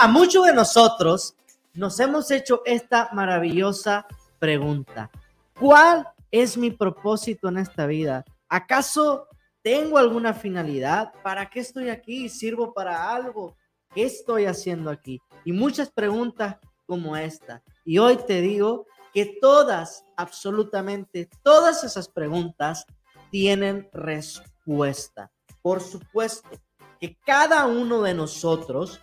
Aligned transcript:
A 0.00 0.06
muchos 0.06 0.46
de 0.46 0.54
nosotros 0.54 1.34
nos 1.74 1.98
hemos 1.98 2.30
hecho 2.30 2.62
esta 2.64 3.10
maravillosa 3.12 4.06
pregunta. 4.38 5.10
¿Cuál 5.58 6.06
es 6.30 6.56
mi 6.56 6.70
propósito 6.70 7.48
en 7.48 7.58
esta 7.58 7.84
vida? 7.86 8.24
¿Acaso 8.48 9.26
tengo 9.60 9.98
alguna 9.98 10.34
finalidad? 10.34 11.12
¿Para 11.24 11.50
qué 11.50 11.58
estoy 11.58 11.88
aquí? 11.88 12.28
¿Sirvo 12.28 12.72
para 12.72 13.12
algo? 13.12 13.56
¿Qué 13.92 14.04
estoy 14.04 14.44
haciendo 14.44 14.88
aquí? 14.90 15.20
Y 15.44 15.50
muchas 15.50 15.90
preguntas 15.90 16.58
como 16.86 17.16
esta. 17.16 17.64
Y 17.84 17.98
hoy 17.98 18.18
te 18.18 18.40
digo 18.40 18.86
que 19.12 19.36
todas, 19.40 20.04
absolutamente 20.16 21.28
todas 21.42 21.82
esas 21.82 22.08
preguntas 22.08 22.86
tienen 23.32 23.88
respuesta. 23.92 25.32
Por 25.60 25.80
supuesto 25.80 26.50
que 27.00 27.16
cada 27.26 27.66
uno 27.66 28.02
de 28.02 28.14
nosotros 28.14 29.00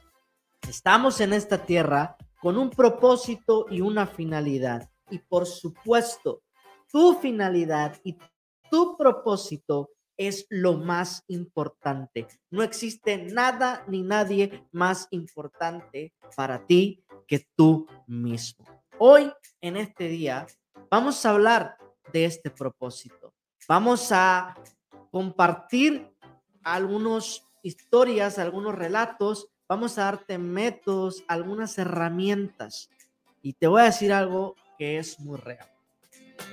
estamos 0.69 1.21
en 1.21 1.33
esta 1.33 1.65
tierra 1.65 2.17
con 2.41 2.57
un 2.57 2.69
propósito 2.69 3.65
y 3.69 3.81
una 3.81 4.07
finalidad. 4.07 4.89
Y 5.09 5.19
por 5.19 5.45
supuesto, 5.45 6.43
tu 6.91 7.15
finalidad 7.15 7.99
y 8.03 8.17
tu 8.69 8.97
propósito 8.97 9.91
es 10.17 10.45
lo 10.49 10.73
más 10.73 11.23
importante. 11.27 12.27
No 12.49 12.63
existe 12.63 13.17
nada 13.17 13.83
ni 13.87 14.01
nadie 14.01 14.65
más 14.71 15.07
importante 15.11 16.13
para 16.35 16.65
ti 16.65 17.03
que 17.27 17.47
tú 17.55 17.87
mismo. 18.07 18.65
Hoy, 18.97 19.31
en 19.61 19.77
este 19.77 20.07
día, 20.07 20.45
vamos 20.89 21.25
a 21.25 21.31
hablar 21.31 21.77
de 22.13 22.25
este 22.25 22.49
propósito. 22.49 23.33
Vamos 23.67 24.11
a 24.11 24.55
compartir 25.11 26.09
algunas 26.63 27.45
historias, 27.61 28.39
algunos 28.39 28.75
relatos. 28.75 29.49
Vamos 29.67 29.97
a 29.97 30.03
darte 30.03 30.37
métodos, 30.37 31.23
algunas 31.27 31.77
herramientas. 31.77 32.89
Y 33.41 33.53
te 33.53 33.67
voy 33.67 33.81
a 33.81 33.85
decir 33.85 34.13
algo 34.13 34.55
que 34.77 34.99
es 34.99 35.19
muy 35.19 35.37
real. 35.37 35.67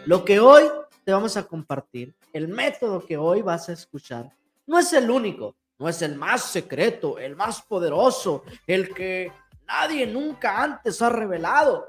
Lo 0.07 0.25
que 0.25 0.41
hoy 0.41 0.65
te 1.05 1.13
vamos 1.13 1.37
a 1.37 1.43
compartir, 1.43 2.15
el 2.33 2.49
método 2.49 3.05
que 3.05 3.17
hoy 3.17 3.43
vas 3.43 3.69
a 3.69 3.73
escuchar, 3.73 4.33
no 4.67 4.79
es 4.79 4.93
el 4.93 5.11
único, 5.11 5.57
no 5.79 5.89
es 5.89 6.01
el 6.03 6.15
más 6.15 6.45
secreto, 6.45 7.19
el 7.19 7.37
más 7.37 7.61
poderoso, 7.63 8.45
el 8.67 8.95
que 8.95 9.33
nadie 9.67 10.07
nunca 10.07 10.63
antes 10.63 11.03
ha 11.03 11.11
revelado, 11.11 11.89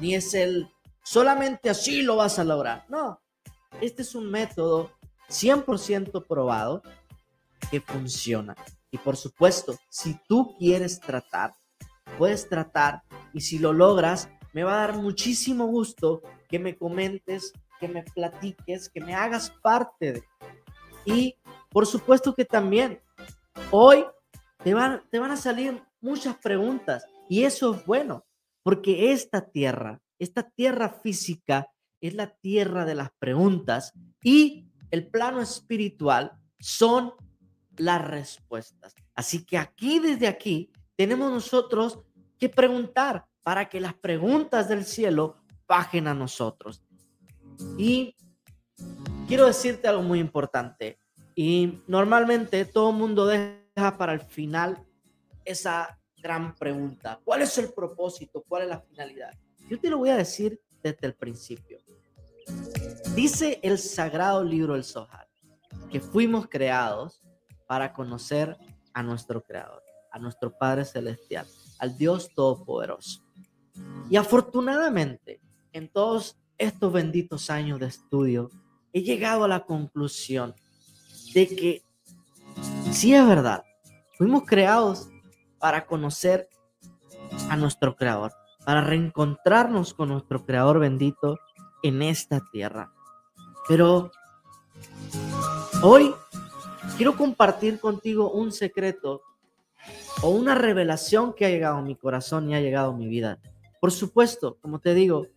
ni 0.00 0.14
es 0.14 0.34
el 0.34 0.68
solamente 1.02 1.70
así 1.70 2.02
lo 2.02 2.16
vas 2.16 2.38
a 2.38 2.44
lograr. 2.44 2.84
No, 2.88 3.20
este 3.80 4.02
es 4.02 4.14
un 4.14 4.30
método 4.30 4.90
100% 5.28 6.26
probado 6.26 6.82
que 7.70 7.80
funciona. 7.80 8.54
Y 8.90 8.98
por 8.98 9.16
supuesto, 9.16 9.76
si 9.90 10.18
tú 10.28 10.56
quieres 10.58 11.00
tratar, 11.00 11.54
puedes 12.16 12.48
tratar 12.48 13.02
y 13.32 13.40
si 13.40 13.58
lo 13.58 13.72
logras, 13.72 14.28
me 14.52 14.64
va 14.64 14.74
a 14.74 14.86
dar 14.86 14.96
muchísimo 14.96 15.66
gusto 15.66 16.22
que 16.48 16.58
me 16.58 16.76
comentes 16.76 17.52
que 17.78 17.88
me 17.88 18.02
platiques, 18.02 18.88
que 18.88 19.00
me 19.00 19.14
hagas 19.14 19.50
parte 19.62 20.12
de. 20.12 20.24
Y 21.04 21.36
por 21.70 21.86
supuesto 21.86 22.34
que 22.34 22.44
también 22.44 23.00
hoy 23.70 24.04
te 24.62 24.74
van, 24.74 25.02
te 25.10 25.18
van 25.18 25.30
a 25.30 25.36
salir 25.36 25.82
muchas 26.00 26.36
preguntas 26.36 27.04
y 27.28 27.44
eso 27.44 27.74
es 27.74 27.84
bueno, 27.86 28.26
porque 28.62 29.12
esta 29.12 29.48
tierra, 29.48 30.00
esta 30.18 30.50
tierra 30.50 30.90
física 30.90 31.70
es 32.00 32.14
la 32.14 32.34
tierra 32.36 32.84
de 32.84 32.94
las 32.94 33.10
preguntas 33.18 33.92
y 34.22 34.68
el 34.90 35.08
plano 35.08 35.40
espiritual 35.40 36.32
son 36.58 37.12
las 37.78 38.06
respuestas. 38.06 38.94
Así 39.14 39.44
que 39.44 39.58
aquí, 39.58 39.98
desde 39.98 40.28
aquí, 40.28 40.70
tenemos 40.96 41.30
nosotros 41.30 42.00
que 42.38 42.48
preguntar 42.48 43.26
para 43.42 43.68
que 43.68 43.80
las 43.80 43.94
preguntas 43.94 44.68
del 44.68 44.84
cielo 44.84 45.36
bajen 45.66 46.06
a 46.06 46.14
nosotros. 46.14 46.82
Y 47.76 48.14
quiero 49.26 49.46
decirte 49.46 49.88
algo 49.88 50.02
muy 50.02 50.18
importante. 50.18 50.98
Y 51.34 51.80
normalmente 51.86 52.64
todo 52.64 52.90
el 52.90 52.96
mundo 52.96 53.26
deja 53.26 53.96
para 53.96 54.12
el 54.12 54.20
final 54.20 54.84
esa 55.44 55.98
gran 56.16 56.54
pregunta. 56.54 57.20
¿Cuál 57.24 57.42
es 57.42 57.56
el 57.58 57.72
propósito? 57.72 58.44
¿Cuál 58.46 58.62
es 58.64 58.68
la 58.68 58.80
finalidad? 58.80 59.32
Yo 59.70 59.78
te 59.78 59.88
lo 59.88 59.98
voy 59.98 60.10
a 60.10 60.16
decir 60.16 60.60
desde 60.82 61.06
el 61.06 61.14
principio. 61.14 61.78
Dice 63.14 63.60
el 63.62 63.78
sagrado 63.78 64.42
libro 64.42 64.74
del 64.74 64.84
Zohar 64.84 65.28
que 65.90 66.00
fuimos 66.00 66.48
creados 66.48 67.22
para 67.68 67.92
conocer 67.92 68.56
a 68.94 69.02
nuestro 69.04 69.44
Creador, 69.44 69.84
a 70.10 70.18
nuestro 70.18 70.56
Padre 70.56 70.84
Celestial, 70.84 71.46
al 71.78 71.96
Dios 71.96 72.30
Todopoderoso. 72.34 73.22
Y 74.10 74.16
afortunadamente, 74.16 75.40
en 75.72 75.88
todos 75.88 76.36
estos 76.56 76.92
benditos 76.92 77.50
años 77.50 77.78
de 77.78 77.86
estudio, 77.86 78.50
he 78.92 79.02
llegado 79.02 79.44
a 79.44 79.48
la 79.48 79.60
conclusión 79.60 80.54
de 81.34 81.46
que 81.46 81.82
sí 82.90 83.14
es 83.14 83.24
verdad, 83.26 83.62
fuimos 84.16 84.44
creados 84.44 85.08
para 85.58 85.86
conocer 85.86 86.48
a 87.50 87.56
nuestro 87.56 87.96
Creador, 87.96 88.32
para 88.64 88.80
reencontrarnos 88.80 89.92
con 89.92 90.08
nuestro 90.08 90.44
Creador 90.44 90.78
bendito 90.78 91.38
en 91.82 92.00
esta 92.00 92.40
tierra. 92.50 92.92
Pero 93.68 94.10
hoy 95.82 96.14
quiero 96.98 97.16
compartir 97.16 97.78
contigo 97.78 98.32
un 98.32 98.50
secreto 98.50 99.22
o 100.22 100.30
una 100.30 100.56
revelación 100.56 101.32
que 101.32 101.46
ha 101.46 101.48
llegado 101.48 101.76
a 101.76 101.82
mi 101.82 101.94
corazón 101.94 102.50
y 102.50 102.56
ha 102.56 102.60
llegado 102.60 102.90
a 102.90 102.96
mi 102.96 103.06
vida. 103.06 103.38
Por 103.80 103.92
supuesto, 103.92 104.58
como 104.60 104.80
te 104.80 104.94
digo, 104.94 105.28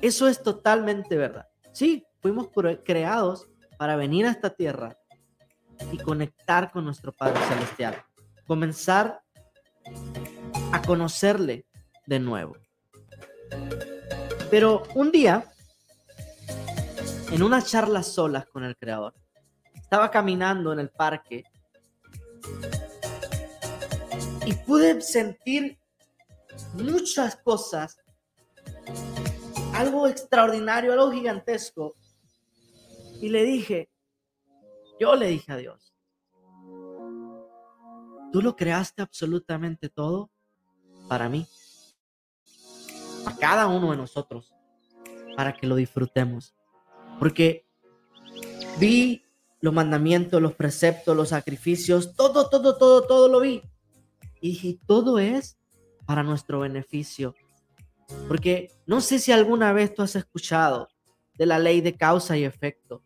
eso 0.00 0.28
es 0.28 0.40
totalmente 0.40 1.16
verdad. 1.16 1.48
Sí, 1.72 2.06
fuimos 2.20 2.50
creados 2.84 3.48
para 3.76 3.96
venir 3.96 4.26
a 4.26 4.30
esta 4.30 4.50
tierra 4.50 4.96
y 5.90 5.98
conectar 5.98 6.70
con 6.70 6.84
nuestro 6.84 7.10
Padre 7.10 7.40
Celestial. 7.48 8.04
Comenzar 8.46 9.22
a 10.70 10.82
conocerle 10.82 11.66
de 12.06 12.20
nuevo. 12.20 12.56
Pero 14.52 14.84
un 14.94 15.10
día, 15.10 15.52
en 17.32 17.42
una 17.42 17.60
charla 17.60 18.04
solas 18.04 18.46
con 18.46 18.62
el 18.62 18.76
Creador, 18.76 19.14
estaba 19.92 20.10
caminando 20.10 20.72
en 20.72 20.78
el 20.78 20.88
parque 20.88 21.44
y 24.46 24.54
pude 24.64 25.02
sentir 25.02 25.78
muchas 26.72 27.36
cosas 27.36 27.98
algo 29.74 30.08
extraordinario, 30.08 30.94
algo 30.94 31.12
gigantesco. 31.12 31.94
Y 33.20 33.28
le 33.28 33.44
dije, 33.44 33.90
yo 34.98 35.14
le 35.14 35.26
dije 35.26 35.52
a 35.52 35.56
Dios, 35.58 35.94
tú 38.32 38.40
lo 38.40 38.56
creaste 38.56 39.02
absolutamente 39.02 39.90
todo 39.90 40.30
para 41.06 41.28
mí, 41.28 41.46
a 43.26 43.36
cada 43.36 43.66
uno 43.66 43.90
de 43.90 43.98
nosotros, 43.98 44.54
para 45.36 45.52
que 45.52 45.66
lo 45.66 45.76
disfrutemos. 45.76 46.54
Porque 47.18 47.66
vi 48.80 49.22
los 49.62 49.72
mandamientos, 49.72 50.42
los 50.42 50.54
preceptos, 50.54 51.16
los 51.16 51.30
sacrificios, 51.30 52.14
todo, 52.14 52.50
todo, 52.50 52.76
todo, 52.76 53.06
todo 53.06 53.28
lo 53.28 53.40
vi. 53.40 53.62
Y 54.40 54.50
dije, 54.50 54.78
todo 54.86 55.20
es 55.20 55.56
para 56.04 56.24
nuestro 56.24 56.60
beneficio, 56.60 57.34
porque 58.26 58.72
no 58.86 59.00
sé 59.00 59.20
si 59.20 59.30
alguna 59.30 59.72
vez 59.72 59.94
tú 59.94 60.02
has 60.02 60.16
escuchado 60.16 60.88
de 61.38 61.46
la 61.46 61.60
ley 61.60 61.80
de 61.80 61.96
causa 61.96 62.36
y 62.36 62.44
efecto. 62.44 63.02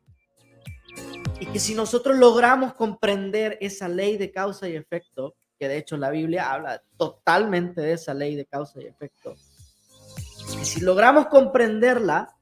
Y 1.38 1.46
que 1.46 1.60
si 1.60 1.74
nosotros 1.74 2.16
logramos 2.16 2.72
comprender 2.72 3.58
esa 3.60 3.86
ley 3.86 4.16
de 4.16 4.32
causa 4.32 4.66
y 4.66 4.76
efecto, 4.76 5.34
que 5.58 5.68
de 5.68 5.76
hecho 5.76 5.98
la 5.98 6.08
Biblia 6.08 6.50
habla 6.50 6.82
totalmente 6.96 7.82
de 7.82 7.92
esa 7.92 8.14
ley 8.14 8.34
de 8.34 8.46
causa 8.46 8.80
y 8.80 8.86
efecto, 8.86 9.36
si 10.62 10.80
logramos 10.80 11.26
comprenderla, 11.26 12.34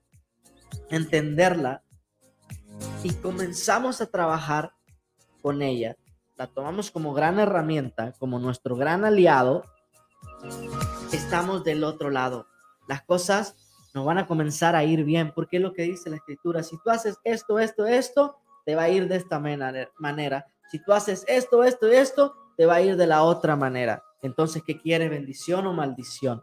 entenderla, 0.91 1.84
y 3.03 3.13
comenzamos 3.15 4.01
a 4.01 4.07
trabajar 4.07 4.73
con 5.43 5.61
ella, 5.63 5.97
la 6.37 6.47
tomamos 6.47 6.91
como 6.91 7.13
gran 7.13 7.39
herramienta, 7.39 8.13
como 8.19 8.39
nuestro 8.39 8.77
gran 8.77 9.05
aliado, 9.05 9.65
estamos 11.13 11.65
del 11.65 11.85
otro 11.85 12.11
lado. 12.11 12.47
Las 12.89 13.03
cosas 13.03 13.57
nos 13.95 14.05
van 14.05 14.19
a 14.19 14.27
comenzar 14.27 14.75
a 14.75 14.85
ir 14.85 15.05
bien, 15.05 15.33
porque 15.35 15.59
es 15.59 15.63
lo 15.63 15.73
que 15.73 15.83
dice 15.83 16.11
la 16.11 16.17
escritura. 16.17 16.63
Si 16.63 16.77
tú 16.83 16.91
haces 16.91 17.19
esto, 17.25 17.59
esto, 17.59 17.87
esto, 17.87 18.39
te 18.65 18.75
va 18.75 18.85
a 18.85 18.89
ir 18.89 19.07
de 19.07 19.17
esta 19.17 19.39
manera. 19.39 20.47
Si 20.71 20.83
tú 20.83 20.93
haces 20.93 21.25
esto, 21.29 21.63
esto, 21.63 21.87
esto, 21.87 22.35
te 22.57 22.67
va 22.67 22.77
a 22.77 22.81
ir 22.81 22.97
de 22.97 23.07
la 23.07 23.23
otra 23.23 23.55
manera. 23.55 24.03
Entonces, 24.23 24.63
¿qué 24.67 24.81
quiere? 24.81 25.09
¿Bendición 25.09 25.67
o 25.67 25.73
maldición? 25.73 26.43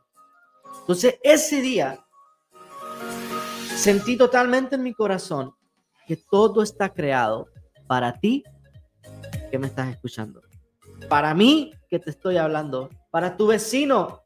Entonces, 0.81 1.19
ese 1.23 1.61
día 1.61 2.05
sentí 3.75 4.15
totalmente 4.15 4.75
en 4.75 4.83
mi 4.83 4.93
corazón 4.93 5.55
que 6.11 6.17
todo 6.17 6.61
está 6.61 6.89
creado 6.89 7.47
para 7.87 8.19
ti 8.19 8.43
que 9.49 9.57
me 9.57 9.67
estás 9.67 9.87
escuchando. 9.87 10.41
para 11.07 11.33
mí 11.33 11.73
que 11.89 11.99
te 11.99 12.09
estoy 12.09 12.35
hablando, 12.35 12.89
para 13.11 13.37
tu 13.37 13.47
vecino, 13.47 14.21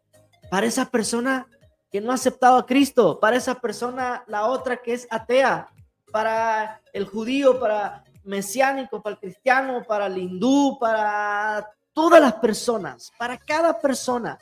para 0.49 0.65
esa 0.65 0.89
persona 0.89 1.47
que 1.91 2.01
no 2.01 2.09
ha 2.09 2.15
aceptado 2.15 2.57
a 2.57 2.65
Cristo, 2.65 3.19
para 3.19 3.35
esa 3.35 3.53
persona, 3.61 4.23
la 4.25 4.47
otra 4.47 4.77
que 4.77 4.93
es 4.93 5.07
atea, 5.11 5.67
para 6.11 6.81
el 6.91 7.05
judío, 7.05 7.59
para 7.59 8.03
mesiánico, 8.23 9.03
para 9.03 9.13
el 9.13 9.19
cristiano, 9.19 9.83
para 9.87 10.07
el 10.07 10.17
hindú, 10.17 10.79
para 10.79 11.69
todas 11.93 12.19
las 12.19 12.33
personas, 12.33 13.11
para 13.19 13.37
cada 13.37 13.79
persona. 13.79 14.39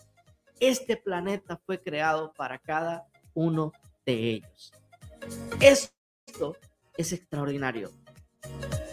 Este 0.61 0.95
planeta 0.95 1.59
fue 1.65 1.77
creado 1.77 2.31
para 2.37 2.57
cada 2.57 3.05
uno 3.33 3.73
de 4.05 4.13
ellos. 4.29 4.71
Esto 5.59 6.55
es 6.97 7.13
extraordinario. 7.13 7.91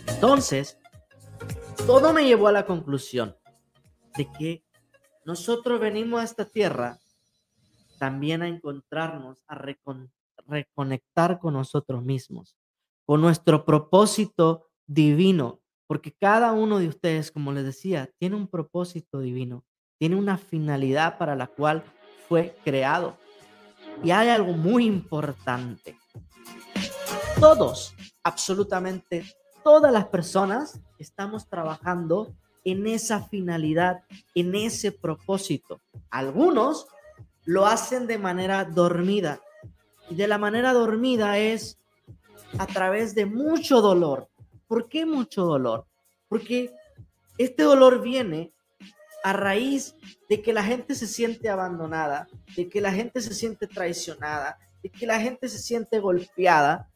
Entonces, 0.07 0.79
todo 1.87 2.13
me 2.13 2.25
llevó 2.25 2.49
a 2.49 2.53
la 2.53 2.67
conclusión 2.67 3.37
de 4.17 4.31
que 4.39 4.65
nosotros 5.25 5.81
venimos 5.81 6.21
a 6.21 6.25
esta 6.25 6.45
tierra 6.45 6.99
también 7.99 8.43
a 8.43 8.49
encontrarnos, 8.49 9.39
a 9.47 9.63
reconectar 10.47 11.39
con 11.39 11.55
nosotros 11.55 12.03
mismos, 12.03 12.57
con 13.05 13.21
nuestro 13.21 13.65
propósito 13.65 14.71
divino, 14.87 15.61
porque 15.87 16.13
cada 16.13 16.53
uno 16.53 16.79
de 16.79 16.89
ustedes, 16.89 17.31
como 17.31 17.53
les 17.53 17.65
decía, 17.65 18.11
tiene 18.19 18.37
un 18.37 18.49
propósito 18.49 19.21
divino, 19.21 19.65
tiene 19.99 20.17
una 20.17 20.39
finalidad 20.39 21.19
para 21.19 21.37
la 21.37 21.47
cual 21.47 21.85
fue 22.29 22.57
creado. 22.65 23.19
Y 24.03 24.13
hay 24.13 24.29
algo 24.29 24.53
muy 24.53 24.87
importante. 24.87 26.00
Todos, 27.41 27.95
absolutamente 28.23 29.25
todas 29.65 29.91
las 29.91 30.09
personas, 30.09 30.79
estamos 30.99 31.49
trabajando 31.49 32.35
en 32.65 32.87
esa 32.87 33.23
finalidad, 33.23 34.03
en 34.35 34.55
ese 34.55 34.93
propósito. 34.93 35.81
Algunos 36.11 36.87
lo 37.47 37.65
hacen 37.65 38.07
de 38.07 38.19
manera 38.19 38.67
dormida. 38.67 39.41
Y 40.11 40.17
de 40.17 40.29
la 40.29 40.37
manera 40.37 40.75
dormida 40.75 41.39
es 41.39 41.79
a 42.59 42.67
través 42.67 43.15
de 43.15 43.25
mucho 43.25 43.81
dolor. 43.81 44.29
¿Por 44.69 44.91
qué 44.91 45.07
mucho 45.07 45.45
dolor? 45.45 45.87
Porque 46.29 46.75
este 47.39 47.63
dolor 47.63 48.03
viene 48.03 48.53
a 49.25 49.33
raíz 49.33 49.95
de 50.29 50.43
que 50.43 50.53
la 50.53 50.63
gente 50.63 50.95
se 50.95 51.07
siente 51.07 51.49
abandonada, 51.49 52.29
de 52.55 52.69
que 52.69 52.83
la 52.83 52.93
gente 52.93 53.23
se 53.23 53.33
siente 53.33 53.67
traicionada, 53.67 54.59
de 54.83 54.91
que 54.91 55.07
la 55.07 55.19
gente 55.21 55.49
se 55.49 55.59
siente 55.59 56.01
golpeada, 56.01 56.90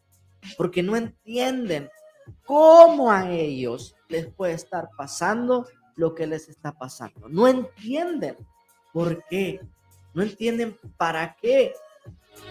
porque 0.57 0.83
no 0.83 0.97
entienden 0.97 1.91
cómo 2.45 3.11
a 3.11 3.31
ellos 3.31 3.97
les 4.09 4.27
puede 4.27 4.55
estar 4.55 4.89
pasando 4.97 5.67
lo 5.97 6.15
que 6.15 6.27
les 6.27 6.49
está 6.49 6.73
pasando. 6.73 7.29
No 7.29 7.49
entienden 7.49 8.37
por 8.93 9.25
qué, 9.27 9.61
no 10.13 10.23
entienden 10.23 10.79
para 10.97 11.37
qué. 11.41 11.73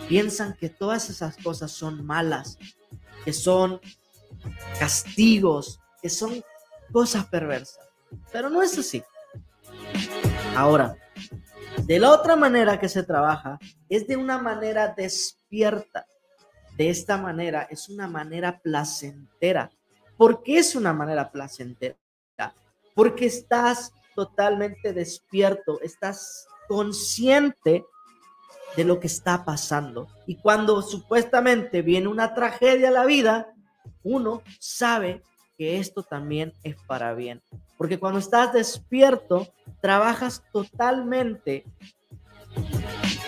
Piensan 0.07 0.56
que 0.56 0.69
todas 0.69 1.10
esas 1.10 1.38
cosas 1.38 1.72
son 1.72 2.06
malas, 2.06 2.57
que 3.25 3.34
son 3.34 3.80
castigos, 4.80 5.80
que 6.01 6.10
son 6.10 6.44
cosas 6.92 7.25
perversas. 7.25 7.80
Pero 8.31 8.50
no 8.50 8.62
es 8.62 8.78
así. 8.78 9.04
Ahora, 10.56 10.95
de 11.84 12.00
la 12.00 12.12
otra 12.12 12.36
manera 12.36 12.80
que 12.80 12.88
se 12.88 13.04
trabaja 13.04 13.60
es 13.90 14.07
de 14.07 14.16
una 14.16 14.38
manera 14.38 14.94
despierta. 14.95 16.06
De 16.77 16.89
esta 16.89 17.17
manera 17.17 17.67
es 17.69 17.89
una 17.89 18.07
manera 18.07 18.59
placentera. 18.59 19.69
¿Por 20.17 20.41
qué 20.43 20.57
es 20.59 20.75
una 20.75 20.93
manera 20.93 21.31
placentera? 21.31 21.95
Porque 22.95 23.25
estás 23.25 23.91
totalmente 24.15 24.93
despierto, 24.93 25.81
estás 25.81 26.47
consciente 26.67 27.85
de 28.75 28.83
lo 28.83 28.99
que 28.99 29.07
está 29.07 29.45
pasando. 29.45 30.07
Y 30.27 30.35
cuando 30.35 30.81
supuestamente 30.81 31.81
viene 31.81 32.07
una 32.07 32.33
tragedia 32.33 32.89
a 32.89 32.91
la 32.91 33.05
vida, 33.05 33.53
uno 34.03 34.41
sabe 34.59 35.23
que 35.57 35.79
esto 35.79 36.03
también 36.03 36.53
es 36.63 36.75
para 36.87 37.13
bien. 37.13 37.41
Porque 37.77 37.99
cuando 37.99 38.19
estás 38.19 38.53
despierto, 38.53 39.47
trabajas 39.81 40.43
totalmente 40.51 41.65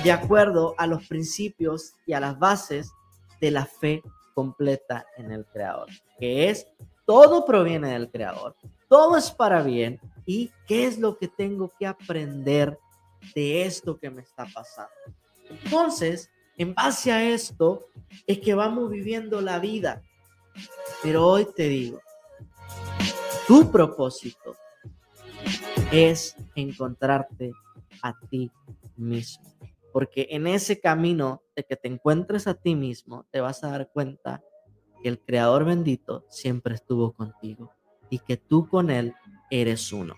de 0.04 0.12
acuerdo 0.12 0.76
a 0.78 0.88
los 0.88 1.08
principios 1.08 1.94
y 2.06 2.14
a 2.14 2.20
las 2.20 2.38
bases 2.38 2.92
de 3.40 3.52
la 3.52 3.66
fe 3.66 4.02
completa 4.34 5.06
en 5.18 5.32
el 5.32 5.46
Creador, 5.46 5.90
que 6.20 6.50
es 6.50 6.68
todo 7.06 7.46
proviene 7.46 7.92
del 7.92 8.10
Creador, 8.10 8.56
todo 8.90 9.18
es 9.18 9.32
para 9.32 9.62
bien 9.62 10.00
y 10.26 10.52
qué 10.68 10.86
es 10.86 10.98
lo 10.98 11.18
que 11.18 11.28
tengo 11.28 11.72
que 11.78 11.88
aprender 11.88 12.78
de 13.34 13.64
esto 13.64 13.98
que 13.98 14.10
me 14.10 14.22
está 14.22 14.46
pasando. 14.54 14.92
Entonces, 15.50 16.30
en 16.58 16.74
base 16.74 17.12
a 17.12 17.24
esto, 17.24 17.86
es 18.26 18.40
que 18.40 18.54
vamos 18.54 18.90
viviendo 18.90 19.42
la 19.42 19.60
vida. 19.60 20.02
Pero 21.04 21.28
hoy 21.28 21.48
te 21.56 21.68
digo, 21.68 22.00
tu 23.48 23.72
propósito 23.72 24.56
es 25.92 26.36
encontrarte 26.56 27.52
a 28.02 28.14
ti 28.30 28.50
mismo. 28.96 29.46
Porque 29.96 30.28
en 30.32 30.46
ese 30.46 30.82
camino 30.82 31.42
de 31.56 31.64
que 31.64 31.78
te 31.78 31.88
encuentres 31.88 32.48
a 32.48 32.54
ti 32.54 32.76
mismo, 32.76 33.26
te 33.32 33.40
vas 33.40 33.64
a 33.64 33.70
dar 33.70 33.90
cuenta 33.94 34.44
que 35.02 35.08
el 35.08 35.22
Creador 35.22 35.64
bendito 35.64 36.26
siempre 36.30 36.76
estuvo 36.76 37.14
contigo 37.14 37.72
y 38.10 38.20
que 38.20 38.36
tú 38.36 38.68
con 38.68 38.90
Él 38.90 39.14
eres 39.50 39.94
uno. 39.94 40.18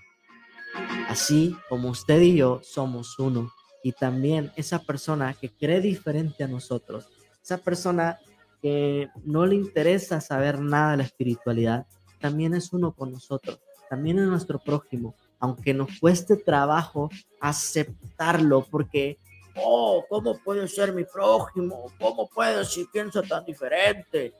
Así 1.07 1.55
como 1.69 1.89
usted 1.89 2.19
y 2.21 2.37
yo 2.37 2.59
somos 2.63 3.19
uno 3.19 3.51
y 3.83 3.91
también 3.91 4.51
esa 4.55 4.79
persona 4.79 5.35
que 5.35 5.51
cree 5.51 5.79
diferente 5.79 6.43
a 6.43 6.47
nosotros, 6.47 7.07
esa 7.43 7.59
persona 7.59 8.17
que 8.63 9.09
no 9.25 9.45
le 9.45 9.53
interesa 9.53 10.21
saber 10.21 10.59
nada 10.59 10.93
de 10.93 10.97
la 10.97 11.03
espiritualidad, 11.03 11.85
también 12.19 12.55
es 12.55 12.73
uno 12.73 12.93
con 12.93 13.11
nosotros, 13.11 13.59
también 13.91 14.17
es 14.17 14.25
nuestro 14.25 14.57
prójimo, 14.57 15.13
aunque 15.39 15.75
nos 15.75 15.99
cueste 15.99 16.35
trabajo 16.35 17.11
aceptarlo, 17.39 18.65
porque, 18.71 19.19
oh, 19.63 20.05
¿cómo 20.09 20.37
puede 20.43 20.67
ser 20.67 20.93
mi 20.93 21.03
prójimo? 21.03 21.91
¿Cómo 21.99 22.27
puede 22.27 22.65
si 22.65 22.85
piensa 22.85 23.21
tan 23.21 23.45
diferente? 23.45 24.33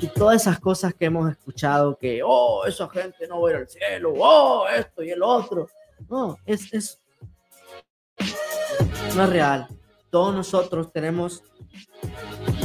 Y 0.00 0.06
todas 0.08 0.42
esas 0.42 0.58
cosas 0.58 0.94
que 0.94 1.06
hemos 1.06 1.30
escuchado, 1.30 1.96
que, 1.96 2.22
oh, 2.24 2.64
esa 2.66 2.88
gente 2.88 3.26
no 3.28 3.40
va 3.42 3.48
a 3.48 3.52
ir 3.52 3.58
al 3.58 3.68
cielo, 3.68 4.14
oh, 4.16 4.66
esto 4.68 5.02
y 5.02 5.10
el 5.10 5.22
otro. 5.22 5.68
No, 6.08 6.36
es, 6.44 6.72
es, 6.72 7.00
no 9.14 9.24
es 9.24 9.30
real. 9.30 9.68
Todos 10.10 10.34
nosotros 10.34 10.92
tenemos 10.92 11.42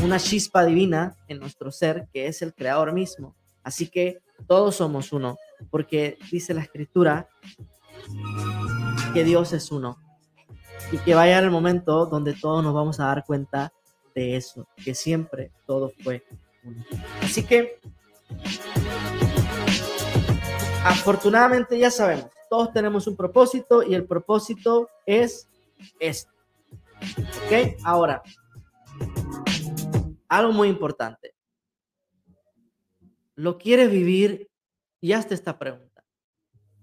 una 0.03 0.19
chispa 0.19 0.63
divina 0.65 1.15
en 1.27 1.39
nuestro 1.39 1.72
ser, 1.72 2.07
que 2.13 2.27
es 2.27 2.41
el 2.41 2.53
creador 2.53 2.93
mismo. 2.93 3.36
Así 3.63 3.88
que 3.88 4.19
todos 4.48 4.75
somos 4.75 5.12
uno, 5.12 5.38
porque 5.69 6.17
dice 6.31 6.53
la 6.53 6.62
escritura 6.62 7.27
que 9.13 9.24
Dios 9.24 9.53
es 9.53 9.72
uno. 9.72 9.98
Y 10.91 10.98
que 10.98 11.15
vaya 11.15 11.39
el 11.39 11.51
momento 11.51 12.05
donde 12.05 12.33
todos 12.33 12.63
nos 12.63 12.74
vamos 12.74 13.00
a 13.00 13.05
dar 13.05 13.25
cuenta 13.25 13.71
de 14.13 14.36
eso, 14.36 14.67
que 14.83 14.93
siempre 14.93 15.51
todo 15.65 15.91
fue 16.03 16.25
uno. 16.63 16.83
Así 17.21 17.43
que, 17.45 17.79
afortunadamente 20.83 21.79
ya 21.79 21.89
sabemos, 21.89 22.27
todos 22.50 22.74
tenemos 22.74 23.07
un 23.07 23.15
propósito 23.15 23.83
y 23.83 23.93
el 23.93 24.05
propósito 24.05 24.89
es 25.05 25.48
este. 26.00 26.31
¿Ok? 27.45 27.77
Ahora, 27.83 28.21
algo 30.27 30.51
muy 30.51 30.67
importante. 30.67 31.33
¿Lo 33.36 33.57
quieres 33.57 33.89
vivir? 33.89 34.50
Y 35.00 35.13
hazte 35.13 35.33
esta 35.33 35.57
pregunta. 35.57 36.03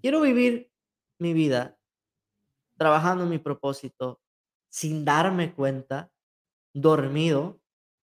¿Quiero 0.00 0.20
vivir 0.20 0.70
mi 1.18 1.32
vida 1.32 1.77
trabajando 2.78 3.25
en 3.25 3.30
mi 3.30 3.38
propósito 3.38 4.20
sin 4.70 5.04
darme 5.04 5.52
cuenta, 5.52 6.11
dormido? 6.73 7.61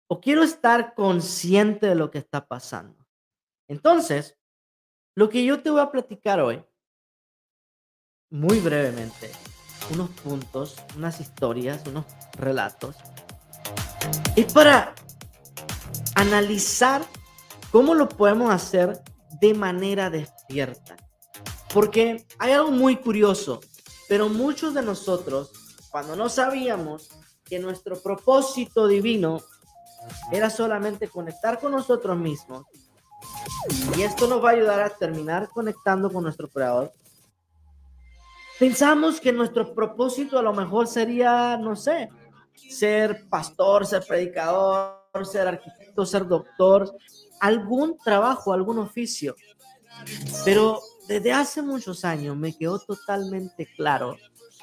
¿O 0.07 0.21
quiero 0.21 0.43
estar 0.43 0.95
consciente 0.95 1.87
de 1.87 1.95
lo 1.95 2.11
que 2.11 2.19
está 2.19 2.47
pasando? 2.47 3.07
Entonces, 3.69 4.37
lo 5.17 5.29
que 5.29 5.45
yo 5.45 5.63
te 5.63 5.71
voy 5.71 5.81
a 5.81 5.91
platicar 5.91 6.41
hoy, 6.41 6.63
muy 8.31 8.61
brevemente, 8.61 9.31
unos 9.93 10.11
puntos, 10.11 10.77
unas 10.97 11.21
historias, 11.21 11.87
unos 11.87 12.05
relatos, 12.37 12.97
es 14.37 14.53
para 14.53 14.95
analizar 16.17 17.03
cómo 17.71 17.95
lo 17.95 18.09
podemos 18.09 18.53
hacer 18.53 19.03
de 19.41 19.55
manera 19.55 20.11
despierta. 20.11 20.97
Porque 21.73 22.27
hay 22.39 22.53
algo 22.53 22.71
muy 22.71 22.97
curioso, 22.97 23.61
pero 24.15 24.29
muchos 24.29 24.75
de 24.75 24.83
nosotros, 24.83 25.51
cuando 25.91 26.15
no 26.15 26.29
sabíamos 26.29 27.09
que 27.45 27.59
nuestro 27.59 28.01
propósito 28.01 28.87
divino 28.87 29.41
era 30.31 30.51
solamente 30.51 31.09
conectar 31.09 31.59
con 31.59 31.73
nosotros 31.73 32.17
mismos, 32.17 32.65
y 33.97 34.03
esto 34.03 34.29
nos 34.29 34.41
va 34.41 34.51
a 34.51 34.53
ayudar 34.53 34.81
a 34.83 34.91
terminar 34.91 35.49
conectando 35.49 36.13
con 36.13 36.23
nuestro 36.23 36.49
creador, 36.49 36.93
Pensamos 38.57 39.21
que 39.21 39.33
nuestro 39.33 39.75
propósito 39.75 40.39
a 40.39 40.43
lo 40.43 40.55
mejor 40.55 40.87
sería, 40.87 41.57
no 41.57 41.75
sé, 41.75 42.09
ser 42.55 43.29
pastor, 43.29 43.85
ser 43.85 44.05
predicador, 44.07 45.03
ser 45.25 45.49
arquitecto, 45.49 46.07
ser 46.07 46.29
doctor, 46.29 46.97
algún 47.41 47.99
trabajo, 47.99 48.53
algún 48.53 48.79
oficio. 48.79 49.35
Pero 50.45 50.81
desde 51.09 51.33
hace 51.33 51.63
muchos 51.63 52.05
años 52.05 52.37
me 52.37 52.57
quedó 52.57 52.79
totalmente 52.79 53.69
claro 53.77 54.17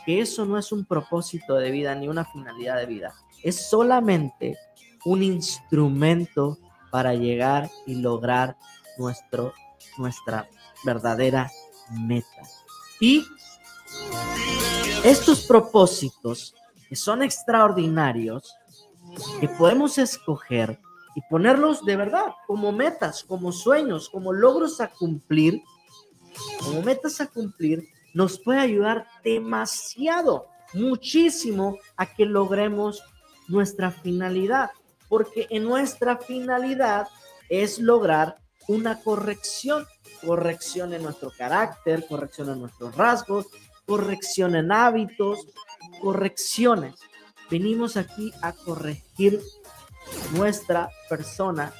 que 0.05 0.21
eso 0.21 0.45
no 0.45 0.57
es 0.57 0.71
un 0.71 0.85
propósito 0.85 1.55
de 1.55 1.71
vida 1.71 1.93
ni 1.95 2.07
una 2.07 2.25
finalidad 2.25 2.77
de 2.77 2.85
vida. 2.85 3.13
Es 3.43 3.69
solamente 3.69 4.57
un 5.05 5.23
instrumento 5.23 6.57
para 6.91 7.13
llegar 7.13 7.69
y 7.85 7.95
lograr 7.95 8.57
nuestro, 8.97 9.53
nuestra 9.97 10.47
verdadera 10.83 11.49
meta. 11.91 12.41
Y 12.99 13.25
estos 15.03 15.41
propósitos 15.41 16.55
que 16.87 16.95
son 16.95 17.23
extraordinarios, 17.23 18.53
que 19.39 19.47
podemos 19.47 19.97
escoger 19.97 20.79
y 21.15 21.21
ponerlos 21.29 21.83
de 21.85 21.95
verdad 21.95 22.33
como 22.47 22.71
metas, 22.71 23.23
como 23.23 23.51
sueños, 23.51 24.09
como 24.09 24.33
logros 24.33 24.81
a 24.81 24.89
cumplir, 24.89 25.61
como 26.63 26.81
metas 26.81 27.21
a 27.21 27.27
cumplir, 27.27 27.87
nos 28.13 28.39
puede 28.39 28.59
ayudar 28.59 29.07
demasiado, 29.23 30.47
muchísimo 30.73 31.77
a 31.97 32.05
que 32.13 32.25
logremos 32.25 33.03
nuestra 33.47 33.91
finalidad, 33.91 34.71
porque 35.09 35.47
en 35.49 35.63
nuestra 35.63 36.17
finalidad 36.17 37.07
es 37.49 37.79
lograr 37.79 38.37
una 38.67 38.99
corrección, 39.01 39.85
corrección 40.25 40.93
en 40.93 41.03
nuestro 41.03 41.31
carácter, 41.37 42.05
corrección 42.07 42.49
en 42.49 42.59
nuestros 42.61 42.95
rasgos, 42.95 43.47
corrección 43.85 44.55
en 44.55 44.71
hábitos, 44.71 45.39
correcciones. 46.01 46.95
Venimos 47.49 47.97
aquí 47.97 48.31
a 48.41 48.53
corregir 48.53 49.41
nuestra 50.33 50.89
persona, 51.09 51.73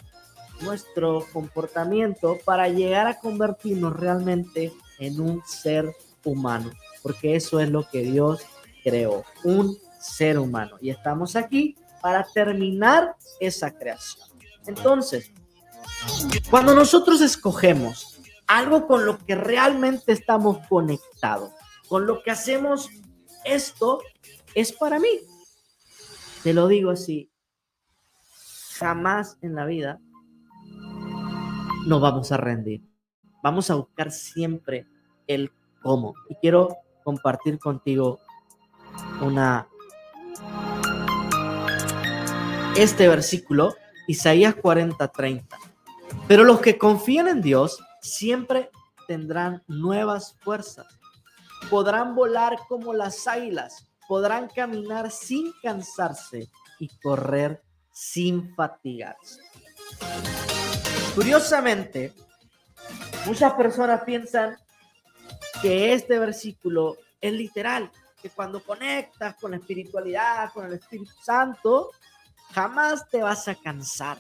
nuestro 0.62 1.25
comportamiento 1.32 2.38
para 2.46 2.68
llegar 2.68 3.08
a 3.08 3.20
convertirnos 3.20 3.96
realmente 3.96 4.74
en 5.00 5.20
un 5.20 5.44
ser 5.46 5.96
humano, 6.24 6.72
porque 7.01 7.36
eso 7.36 7.60
es 7.60 7.70
lo 7.70 7.88
que 7.89 8.01
Dios 8.01 8.46
creó, 8.84 9.24
un 9.44 9.77
ser 10.00 10.39
humano. 10.39 10.77
Y 10.82 10.89
estamos 10.89 11.36
aquí 11.36 11.75
para 12.01 12.25
terminar 12.34 13.15
esa 13.39 13.72
creación. 13.72 14.27
Entonces, 14.68 15.32
cuando 16.50 16.75
nosotros 16.75 17.22
escogemos 17.22 18.20
algo 18.48 18.88
con 18.88 19.06
lo 19.06 19.18
que 19.18 19.36
realmente 19.36 20.12
estamos 20.12 20.58
conectados, 20.68 21.51
con 21.88 22.06
lo 22.06 22.22
que 22.22 22.32
hacemos, 22.32 22.89
esto 23.46 24.01
es 24.56 24.72
para 24.72 25.00
mí. 25.00 25.22
Te 26.44 26.53
lo 26.53 26.68
digo 26.68 26.91
así, 26.91 27.32
jamás 28.77 29.38
en 29.41 29.56
la 29.56 29.65
vida 29.65 30.00
nos 31.86 32.02
vamos 32.02 32.32
a 32.32 32.38
rendir. 32.38 32.84
Vamos 33.44 33.70
a 33.70 33.76
buscar 33.76 34.12
siempre 34.12 34.88
el 35.28 35.52
cómo. 35.82 36.14
Y 36.30 36.36
quiero 36.36 36.78
compartir 37.04 37.60
contigo 37.60 38.20
una 39.22 39.68
este 42.76 43.08
versículo, 43.08 43.76
Isaías 44.08 44.56
40:30. 44.56 45.58
Pero 46.28 46.44
los 46.44 46.62
que 46.62 46.78
confían 46.78 47.28
en 47.28 47.42
Dios 47.42 47.80
siempre 48.02 48.70
tendrán 49.08 49.64
nuevas 49.68 50.38
fuerzas. 50.42 50.88
Podrán 51.70 52.16
volar 52.16 52.58
como 52.68 52.94
las 52.94 53.28
águilas, 53.28 53.92
podrán 54.08 54.48
caminar 54.48 55.12
sin 55.12 55.52
cansarse 55.62 56.50
y 56.80 56.90
correr 57.00 57.62
sin 57.92 58.56
fatigarse. 58.56 59.42
Curiosamente, 61.15 62.13
muchas 63.25 63.53
personas 63.53 64.03
piensan 64.03 64.58
que 65.62 65.94
este 65.94 66.18
versículo 66.18 66.98
es 67.20 67.34
literal, 67.34 67.91
que 68.22 68.30
cuando 68.30 68.63
conectas 68.63 69.36
con 69.36 69.51
la 69.51 69.58
espiritualidad, 69.58 70.53
con 70.53 70.65
el 70.65 70.74
Espíritu 70.74 71.12
Santo, 71.22 71.91
jamás 72.53 73.10
te 73.10 73.22
vas 73.22 73.48
a 73.50 73.56
cansar. 73.56 74.20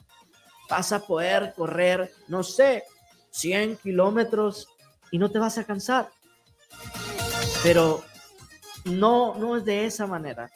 Vas 0.69 0.91
a 0.91 0.99
poder 0.99 1.53
correr, 1.55 2.11
no 2.27 2.43
sé, 2.43 2.83
100 3.31 3.77
kilómetros 3.77 4.67
y 5.11 5.17
no 5.17 5.31
te 5.31 5.39
vas 5.39 5.57
a 5.57 5.63
cansar. 5.63 6.09
Pero 7.63 8.03
no, 8.85 9.35
no 9.35 9.55
es 9.55 9.63
de 9.63 9.85
esa 9.85 10.07
manera 10.07 10.51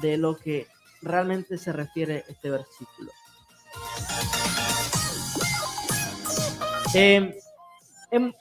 de 0.00 0.16
lo 0.16 0.36
que 0.36 0.66
realmente 1.02 1.56
se 1.56 1.72
refiere 1.72 2.24
este 2.28 2.50
versículo. 2.50 3.12
Em, 6.94 7.34
em, 8.10 8.32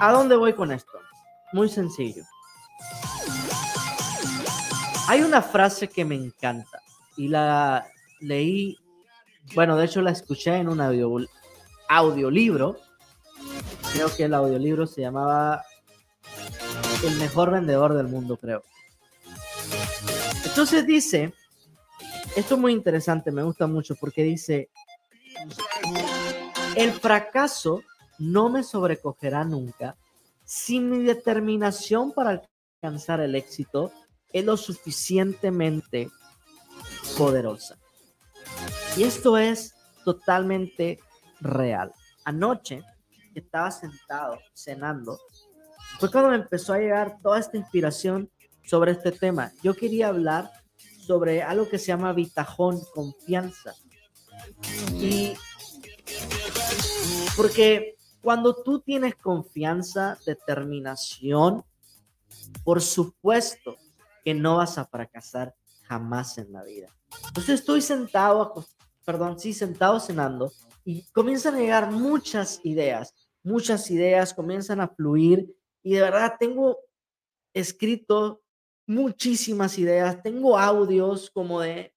¿A 0.00 0.12
dónde 0.12 0.36
voy 0.36 0.52
con 0.54 0.72
esto? 0.72 0.98
Muy 1.52 1.68
sencillo. 1.68 2.24
Hay 5.08 5.22
una 5.22 5.42
frase 5.42 5.88
que 5.88 6.04
me 6.04 6.14
encanta 6.14 6.80
y 7.16 7.28
la 7.28 7.86
leí, 8.20 8.78
bueno, 9.54 9.76
de 9.76 9.86
hecho 9.86 10.00
la 10.00 10.10
escuché 10.10 10.56
en 10.56 10.68
un 10.68 10.80
audio, 10.80 11.10
audiolibro. 11.88 12.78
Creo 13.92 14.14
que 14.14 14.24
el 14.24 14.34
audiolibro 14.34 14.86
se 14.86 15.00
llamaba 15.00 15.64
El 17.04 17.16
mejor 17.16 17.50
vendedor 17.50 17.94
del 17.94 18.08
mundo, 18.08 18.36
creo. 18.36 18.62
Entonces 20.44 20.86
dice, 20.86 21.32
esto 22.36 22.54
es 22.54 22.60
muy 22.60 22.72
interesante, 22.72 23.30
me 23.30 23.42
gusta 23.42 23.66
mucho 23.66 23.94
porque 23.96 24.22
dice, 24.22 24.70
el 26.80 26.92
fracaso 26.92 27.82
no 28.18 28.48
me 28.48 28.62
sobrecogerá 28.62 29.44
nunca 29.44 29.98
si 30.44 30.80
mi 30.80 31.04
determinación 31.04 32.12
para 32.12 32.42
alcanzar 32.82 33.20
el 33.20 33.34
éxito 33.34 33.92
es 34.32 34.46
lo 34.46 34.56
suficientemente 34.56 36.10
poderosa. 37.18 37.76
Y 38.96 39.02
esto 39.02 39.36
es 39.36 39.74
totalmente 40.06 40.98
real. 41.40 41.92
Anoche 42.24 42.82
estaba 43.34 43.70
sentado 43.70 44.38
cenando, 44.54 45.18
fue 45.98 46.10
cuando 46.10 46.30
me 46.30 46.36
empezó 46.36 46.72
a 46.72 46.78
llegar 46.78 47.18
toda 47.22 47.38
esta 47.38 47.58
inspiración 47.58 48.30
sobre 48.64 48.92
este 48.92 49.12
tema. 49.12 49.52
Yo 49.62 49.74
quería 49.74 50.08
hablar 50.08 50.50
sobre 51.06 51.42
algo 51.42 51.68
que 51.68 51.78
se 51.78 51.88
llama 51.88 52.14
bitajón, 52.14 52.80
confianza. 52.94 53.74
Y 54.94 55.34
porque 57.36 57.96
cuando 58.22 58.54
tú 58.62 58.80
tienes 58.80 59.16
confianza, 59.16 60.18
determinación, 60.26 61.64
por 62.64 62.80
supuesto 62.80 63.76
que 64.24 64.34
no 64.34 64.56
vas 64.56 64.78
a 64.78 64.84
fracasar 64.84 65.54
jamás 65.84 66.38
en 66.38 66.52
la 66.52 66.62
vida. 66.62 66.88
Entonces 67.28 67.60
estoy 67.60 67.82
sentado, 67.82 68.66
perdón, 69.04 69.38
sí, 69.38 69.52
sentado 69.52 69.98
cenando 70.00 70.52
y 70.84 71.04
comienzan 71.12 71.54
a 71.54 71.58
llegar 71.58 71.90
muchas 71.90 72.60
ideas, 72.64 73.14
muchas 73.42 73.90
ideas 73.90 74.34
comienzan 74.34 74.80
a 74.80 74.88
fluir 74.88 75.54
y 75.82 75.94
de 75.94 76.02
verdad 76.02 76.34
tengo 76.38 76.78
escrito 77.54 78.42
muchísimas 78.86 79.78
ideas, 79.78 80.22
tengo 80.22 80.58
audios 80.58 81.30
como 81.30 81.60
de, 81.60 81.94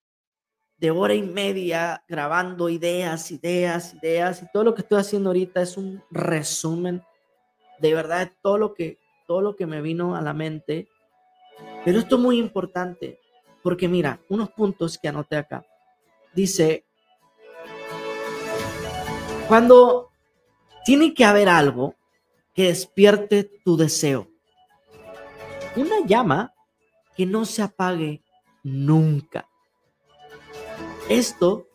de 0.83 0.91
hora 0.91 1.13
y 1.13 1.21
media 1.21 2.03
grabando 2.09 2.67
ideas, 2.67 3.31
ideas, 3.31 3.93
ideas 3.93 4.43
y 4.43 4.51
todo 4.51 4.65
lo 4.65 4.75
que 4.75 4.81
estoy 4.81 4.99
haciendo 4.99 5.29
ahorita 5.29 5.61
es 5.61 5.77
un 5.77 6.03
resumen 6.11 7.01
de 7.79 7.93
verdad 7.93 8.29
todo 8.41 8.57
lo 8.57 8.73
que 8.73 8.99
todo 9.25 9.39
lo 9.39 9.55
que 9.55 9.65
me 9.65 9.81
vino 9.81 10.13
a 10.13 10.21
la 10.21 10.33
mente. 10.33 10.89
Pero 11.85 11.99
esto 11.99 12.17
es 12.17 12.21
muy 12.21 12.37
importante. 12.37 13.17
Porque 13.61 13.87
mira, 13.87 14.19
unos 14.27 14.49
puntos 14.51 14.97
que 14.97 15.07
anoté 15.07 15.37
acá. 15.37 15.65
Dice, 16.33 16.83
cuando 19.47 20.09
tiene 20.83 21.13
que 21.13 21.23
haber 21.23 21.47
algo 21.47 21.95
que 22.53 22.63
despierte 22.63 23.49
tu 23.63 23.77
deseo. 23.77 24.27
Una 25.77 26.05
llama 26.05 26.53
que 27.15 27.25
no 27.25 27.45
se 27.45 27.61
apague 27.61 28.21
nunca. 28.63 29.47
Esto 31.09 31.67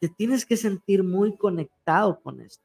te 0.00 0.08
tienes 0.08 0.46
que 0.46 0.56
sentir 0.56 1.02
muy 1.02 1.36
conectado 1.36 2.20
con 2.20 2.40
esto. 2.40 2.64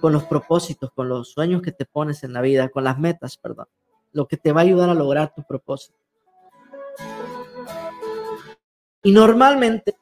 Con 0.00 0.12
los 0.12 0.24
propósitos, 0.24 0.90
con 0.92 1.08
los 1.08 1.32
sueños 1.32 1.62
que 1.62 1.72
te 1.72 1.84
pones 1.84 2.22
en 2.22 2.32
la 2.32 2.40
vida, 2.40 2.68
con 2.68 2.84
las 2.84 2.98
metas, 2.98 3.36
perdón. 3.36 3.66
Lo 4.12 4.26
que 4.26 4.36
te 4.36 4.52
va 4.52 4.60
a 4.60 4.64
ayudar 4.64 4.88
a 4.88 4.94
lograr 4.94 5.34
tu 5.34 5.42
propósito. 5.42 5.98
Y 9.02 9.12
normalmente 9.12 9.96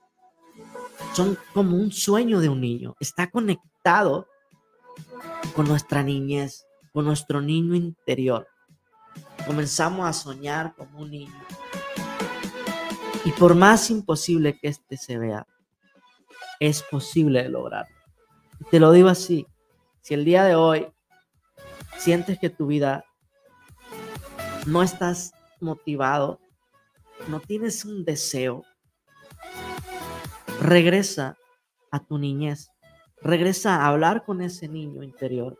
son 1.15 1.37
como 1.53 1.77
un 1.77 1.93
sueño 1.93 2.41
de 2.41 2.49
un 2.49 2.61
niño. 2.61 2.97
Está 3.01 3.31
conectado 3.31 4.27
con 5.55 5.69
nuestra 5.69 6.03
niñez, 6.03 6.67
con 6.93 7.05
nuestro 7.05 7.41
niño 7.41 7.75
interior. 7.75 8.49
comenzamos 9.47 10.09
a 10.09 10.13
soñar 10.13 10.75
como 10.75 11.01
un 11.01 11.11
niño. 11.11 11.35
Y 13.25 13.33
por 13.33 13.55
más 13.55 13.91
imposible 13.91 14.59
que 14.59 14.69
este 14.69 14.97
se 14.97 15.19
vea, 15.19 15.47
es 16.61 16.83
posible 16.83 17.49
lograrlo. 17.49 17.95
te 18.71 18.79
lo 18.79 18.93
digo 18.93 19.09
así, 19.09 19.47
si 20.03 20.15
el 20.15 20.25
día 20.25 20.45
de 20.45 20.55
hoy 20.55 20.89
sientes 21.97 22.39
que 22.39 22.51
tu 22.51 22.67
vida 22.67 23.05
no 24.67 24.83
estás 24.83 25.33
motivado, 25.61 26.41
no 27.29 27.41
tienes 27.41 27.85
un 27.85 28.05
deseo, 28.05 28.65
regresa 30.61 31.37
a 31.91 32.01
tu 32.01 32.19
niñez, 32.19 32.71
regresa 33.23 33.77
a 33.77 33.87
hablar 33.87 34.25
con 34.25 34.43
ese 34.43 34.69
niño 34.69 35.03
interior 35.03 35.59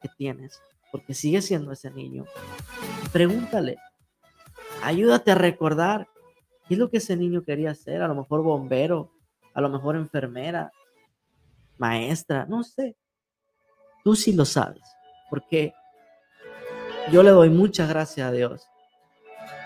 que 0.00 0.08
tienes, 0.16 0.60
porque 0.90 1.14
sigue 1.14 1.42
siendo 1.42 1.72
ese 1.72 1.90
niño. 1.90 2.24
Pregúntale, 3.12 3.76
ayúdate 4.82 5.30
a 5.30 5.36
recordar 5.36 6.08
qué 6.66 6.74
es 6.74 6.78
lo 6.78 6.90
que 6.90 6.98
ese 6.98 7.16
niño 7.16 7.42
quería 7.42 7.70
hacer, 7.70 8.02
a 8.02 8.08
lo 8.08 8.14
mejor 8.14 8.42
bombero, 8.42 9.10
a 9.54 9.60
lo 9.60 9.68
mejor 9.68 9.96
enfermera, 9.96 10.72
maestra, 11.78 12.46
no 12.46 12.62
sé. 12.62 12.96
Tú 14.02 14.14
sí 14.14 14.32
lo 14.32 14.44
sabes, 14.44 14.82
porque 15.30 15.72
yo 17.10 17.22
le 17.22 17.30
doy 17.30 17.50
muchas 17.50 17.88
gracias 17.88 18.28
a 18.28 18.32
Dios 18.32 18.66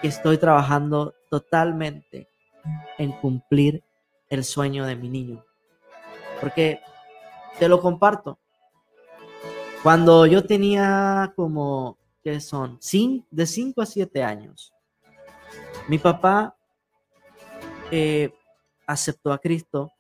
que 0.01 0.09
estoy 0.09 0.39
trabajando 0.39 1.15
totalmente 1.31 2.29
en 2.99 3.13
cumplir 3.13 3.83
el 4.29 4.45
sueño 4.45 4.85
de 4.87 4.97
mi 4.97 5.09
niño. 5.09 5.45
Porque 6.41 6.81
te 7.59 7.69
lo 7.69 7.81
comparto. 7.81 8.39
Cuando 9.83 10.27
yo 10.27 10.45
tenía 10.45 11.33
como, 11.37 11.99
¿qué 12.23 12.41
son? 12.41 12.79
de 13.31 13.47
5 13.47 13.83
a 13.83 13.87
7 13.87 14.23
años, 14.23 14.73
mi 15.89 15.99
papá 15.99 16.58
eh, 17.91 18.33
aceptó 18.87 19.33
a 19.33 19.39
Cristo 19.39 19.91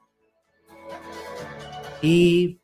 y, 2.02 2.58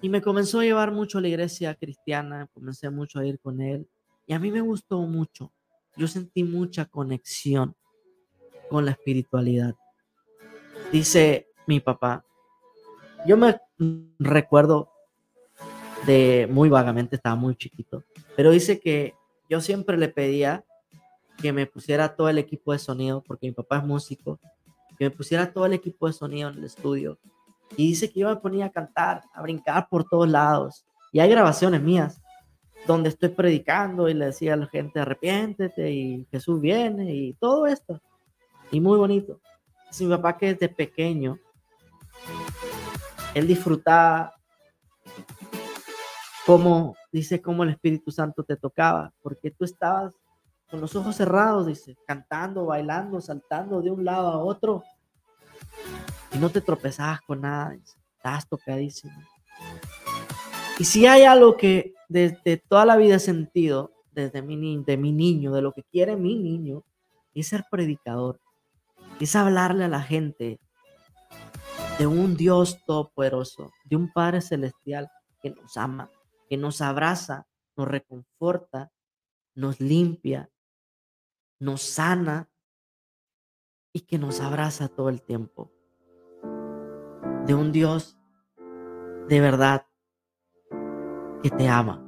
y 0.00 0.08
me 0.08 0.22
comenzó 0.22 0.60
a 0.60 0.64
llevar 0.64 0.92
mucho 0.92 1.18
a 1.18 1.20
la 1.20 1.28
iglesia 1.28 1.74
cristiana, 1.74 2.48
comencé 2.52 2.90
mucho 2.90 3.18
a 3.18 3.26
ir 3.26 3.38
con 3.40 3.60
él 3.60 3.88
y 4.26 4.34
a 4.34 4.38
mí 4.38 4.50
me 4.50 4.60
gustó 4.60 5.00
mucho. 5.00 5.52
Yo 5.96 6.06
sentí 6.08 6.44
mucha 6.44 6.84
conexión 6.84 7.74
con 8.68 8.84
la 8.84 8.90
espiritualidad. 8.90 9.74
Dice 10.92 11.48
mi 11.66 11.80
papá, 11.80 12.24
yo 13.26 13.36
me 13.36 13.58
recuerdo 14.18 14.90
de 16.06 16.48
muy 16.50 16.68
vagamente, 16.68 17.16
estaba 17.16 17.34
muy 17.34 17.56
chiquito, 17.56 18.04
pero 18.36 18.50
dice 18.50 18.78
que 18.78 19.14
yo 19.48 19.60
siempre 19.60 19.96
le 19.96 20.08
pedía 20.08 20.64
que 21.36 21.52
me 21.52 21.66
pusiera 21.66 22.14
todo 22.14 22.28
el 22.28 22.38
equipo 22.38 22.72
de 22.72 22.78
sonido, 22.78 23.22
porque 23.22 23.46
mi 23.46 23.52
papá 23.52 23.78
es 23.78 23.84
músico, 23.84 24.40
que 24.98 25.04
me 25.04 25.10
pusiera 25.10 25.52
todo 25.52 25.66
el 25.66 25.74
equipo 25.74 26.06
de 26.06 26.12
sonido 26.12 26.48
en 26.48 26.58
el 26.58 26.64
estudio. 26.64 27.18
Y 27.76 27.88
dice 27.88 28.10
que 28.10 28.20
yo 28.20 28.28
me 28.28 28.36
ponía 28.36 28.66
a 28.66 28.70
cantar, 28.70 29.24
a 29.34 29.42
brincar 29.42 29.88
por 29.88 30.04
todos 30.04 30.28
lados. 30.28 30.86
Y 31.12 31.20
hay 31.20 31.28
grabaciones 31.28 31.82
mías 31.82 32.20
donde 32.86 33.08
estoy 33.08 33.30
predicando 33.30 34.08
y 34.08 34.14
le 34.14 34.26
decía 34.26 34.54
a 34.54 34.56
la 34.56 34.66
gente, 34.66 35.00
arrepiéntete 35.00 35.90
y 35.90 36.26
Jesús 36.30 36.60
viene 36.60 37.12
y 37.14 37.32
todo 37.34 37.66
esto. 37.66 38.00
Y 38.70 38.80
muy 38.80 38.98
bonito. 38.98 39.40
Es 39.90 40.00
mi 40.00 40.08
papá 40.08 40.36
que 40.36 40.54
desde 40.54 40.68
pequeño, 40.68 41.38
él 43.34 43.46
disfrutaba 43.46 44.34
como, 46.46 46.96
dice, 47.10 47.42
cómo 47.42 47.64
el 47.64 47.70
Espíritu 47.70 48.12
Santo 48.12 48.44
te 48.44 48.56
tocaba, 48.56 49.12
porque 49.20 49.50
tú 49.50 49.64
estabas 49.64 50.12
con 50.70 50.80
los 50.80 50.94
ojos 50.96 51.16
cerrados, 51.16 51.66
dice, 51.66 51.96
cantando, 52.06 52.66
bailando, 52.66 53.20
saltando 53.20 53.80
de 53.80 53.90
un 53.90 54.04
lado 54.04 54.28
a 54.28 54.38
otro. 54.38 54.82
Y 56.32 56.38
no 56.38 56.50
te 56.50 56.60
tropezabas 56.60 57.20
con 57.22 57.40
nada, 57.42 57.70
dice, 57.70 57.96
estabas 58.16 58.48
tocadísimo. 58.48 59.14
Y 60.78 60.84
si 60.84 61.06
hay 61.06 61.22
algo 61.22 61.56
que 61.56 61.94
desde 62.08 62.56
toda 62.56 62.84
la 62.84 62.96
vida 62.96 63.16
he 63.16 63.20
sentido, 63.20 63.92
desde 64.12 64.42
mi, 64.42 64.82
de 64.84 64.96
mi 64.96 65.12
niño, 65.12 65.52
de 65.52 65.62
lo 65.62 65.72
que 65.72 65.82
quiere 65.82 66.16
mi 66.16 66.36
niño, 66.36 66.82
es 67.34 67.48
ser 67.48 67.64
predicador, 67.70 68.40
es 69.20 69.36
hablarle 69.36 69.84
a 69.84 69.88
la 69.88 70.02
gente 70.02 70.58
de 71.98 72.06
un 72.06 72.36
Dios 72.36 72.78
todopoderoso, 72.86 73.70
de 73.84 73.96
un 73.96 74.12
Padre 74.12 74.40
celestial 74.40 75.10
que 75.40 75.50
nos 75.50 75.76
ama, 75.76 76.10
que 76.48 76.56
nos 76.56 76.80
abraza, 76.80 77.46
nos 77.76 77.88
reconforta, 77.88 78.90
nos 79.54 79.80
limpia, 79.80 80.50
nos 81.58 81.82
sana 81.82 82.50
y 83.92 84.00
que 84.02 84.18
nos 84.18 84.40
abraza 84.40 84.88
todo 84.88 85.08
el 85.08 85.22
tiempo. 85.22 85.72
De 87.46 87.54
un 87.54 87.72
Dios 87.72 88.18
de 89.28 89.40
verdad 89.40 89.86
que 91.42 91.50
te 91.50 91.68
ama. 91.68 92.02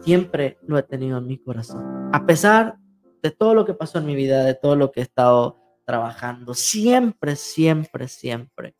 Siempre 0.00 0.58
lo 0.62 0.78
he 0.78 0.82
tenido 0.82 1.18
en 1.18 1.26
mi 1.26 1.38
corazón. 1.38 2.10
A 2.12 2.26
pesar 2.26 2.78
de 3.22 3.30
todo 3.30 3.54
lo 3.54 3.64
que 3.64 3.74
pasó 3.74 3.98
en 3.98 4.06
mi 4.06 4.14
vida, 4.14 4.44
de 4.44 4.54
todo 4.54 4.76
lo 4.76 4.92
que 4.92 5.00
he 5.00 5.02
estado 5.02 5.60
trabajando, 5.86 6.54
siempre, 6.54 7.36
siempre, 7.36 8.08
siempre 8.08 8.76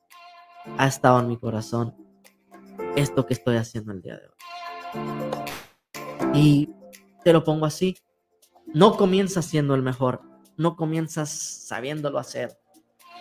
ha 0.79 0.87
estado 0.87 1.21
en 1.21 1.29
mi 1.29 1.39
corazón 1.39 1.95
esto 2.97 3.27
que 3.27 3.35
estoy 3.35 3.57
haciendo 3.57 3.93
el 3.93 4.03
día 4.03 4.19
de 4.19 4.27
hoy. 4.27 4.35
Y 6.35 6.71
te 7.23 7.33
lo 7.33 7.45
pongo 7.45 7.67
así, 7.67 7.97
no 8.75 8.97
comienzas 8.97 9.47
siendo 9.47 9.75
el 9.75 9.83
mejor, 9.83 10.21
no 10.57 10.77
comienzas 10.77 11.31
sabiéndolo 11.31 12.19
hacer. 12.19 12.59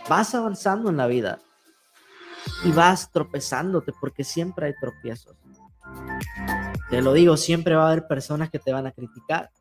Vas 0.09 0.35
avanzando 0.35 0.89
en 0.89 0.97
la 0.97 1.07
vida 1.07 1.39
y 2.65 2.71
vas 2.71 3.11
tropezándote 3.11 3.93
porque 4.01 4.23
siempre 4.23 4.65
hay 4.65 4.73
tropiezos. 4.81 5.37
Te 6.89 7.01
lo 7.01 7.13
digo, 7.13 7.37
siempre 7.37 7.75
va 7.75 7.83
a 7.83 7.91
haber 7.91 8.07
personas 8.07 8.49
que 8.49 8.59
te 8.59 8.73
van 8.73 8.87
a 8.87 8.91
criticar, 8.91 9.51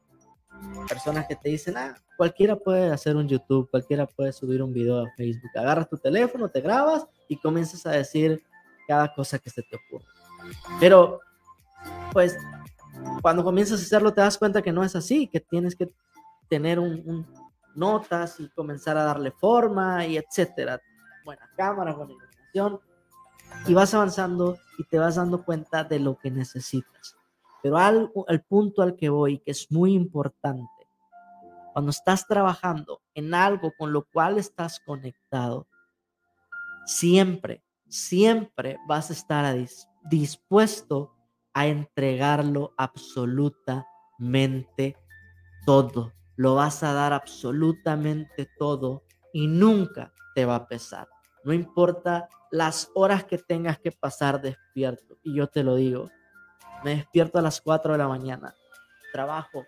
personas 0.88 1.26
que 1.26 1.36
te 1.36 1.50
dicen, 1.50 1.76
ah, 1.76 1.94
cualquiera 2.16 2.56
puede 2.56 2.90
hacer 2.90 3.14
un 3.14 3.28
YouTube, 3.28 3.70
cualquiera 3.70 4.06
puede 4.06 4.32
subir 4.32 4.62
un 4.62 4.72
video 4.72 5.04
a 5.04 5.10
Facebook. 5.16 5.50
Agarras 5.54 5.88
tu 5.88 5.98
teléfono, 5.98 6.48
te 6.48 6.60
grabas 6.62 7.06
y 7.28 7.36
comienzas 7.36 7.84
a 7.86 7.90
decir 7.90 8.42
cada 8.88 9.12
cosa 9.14 9.38
que 9.38 9.50
se 9.50 9.62
te 9.62 9.76
ocurre. 9.76 10.06
Pero, 10.80 11.20
pues, 12.12 12.36
cuando 13.22 13.44
comienzas 13.44 13.80
a 13.80 13.84
hacerlo 13.84 14.12
te 14.12 14.20
das 14.20 14.36
cuenta 14.36 14.62
que 14.62 14.72
no 14.72 14.82
es 14.82 14.96
así, 14.96 15.28
que 15.28 15.40
tienes 15.40 15.76
que 15.76 15.92
tener 16.48 16.78
un, 16.78 17.26
notas 17.74 18.40
y 18.40 18.48
comenzar 18.50 18.96
a 18.98 19.04
darle 19.04 19.30
forma 19.30 20.04
y 20.06 20.16
etcétera. 20.16 20.80
Buena 21.24 21.48
cámara, 21.56 21.94
buena 21.94 22.12
iluminación. 22.12 22.80
Y 23.66 23.74
vas 23.74 23.94
avanzando 23.94 24.58
y 24.78 24.84
te 24.84 24.98
vas 24.98 25.16
dando 25.16 25.44
cuenta 25.44 25.84
de 25.84 25.98
lo 25.98 26.18
que 26.18 26.30
necesitas. 26.30 27.16
Pero 27.62 27.76
algo, 27.76 28.26
el 28.28 28.42
punto 28.42 28.82
al 28.82 28.96
que 28.96 29.08
voy, 29.08 29.38
que 29.38 29.52
es 29.52 29.70
muy 29.70 29.94
importante, 29.94 30.68
cuando 31.72 31.90
estás 31.90 32.26
trabajando 32.26 33.00
en 33.14 33.34
algo 33.34 33.72
con 33.78 33.92
lo 33.92 34.04
cual 34.04 34.38
estás 34.38 34.80
conectado, 34.80 35.66
siempre, 36.86 37.62
siempre 37.88 38.78
vas 38.86 39.10
a 39.10 39.12
estar 39.12 39.56
dispuesto 40.02 41.14
a 41.54 41.66
entregarlo 41.66 42.74
absolutamente 42.76 44.96
todo. 45.66 46.12
Lo 46.36 46.54
vas 46.54 46.82
a 46.82 46.92
dar 46.92 47.12
absolutamente 47.12 48.48
todo 48.58 49.04
y 49.32 49.46
nunca 49.46 50.12
te 50.34 50.44
va 50.44 50.56
a 50.56 50.66
pesar. 50.66 51.08
No 51.44 51.52
importa 51.52 52.28
las 52.50 52.90
horas 52.94 53.24
que 53.24 53.38
tengas 53.38 53.78
que 53.78 53.92
pasar 53.92 54.40
despierto. 54.40 55.18
Y 55.22 55.34
yo 55.34 55.46
te 55.46 55.62
lo 55.62 55.76
digo, 55.76 56.10
me 56.84 56.96
despierto 56.96 57.38
a 57.38 57.42
las 57.42 57.60
4 57.60 57.92
de 57.92 57.98
la 57.98 58.08
mañana, 58.08 58.54
trabajo 59.12 59.64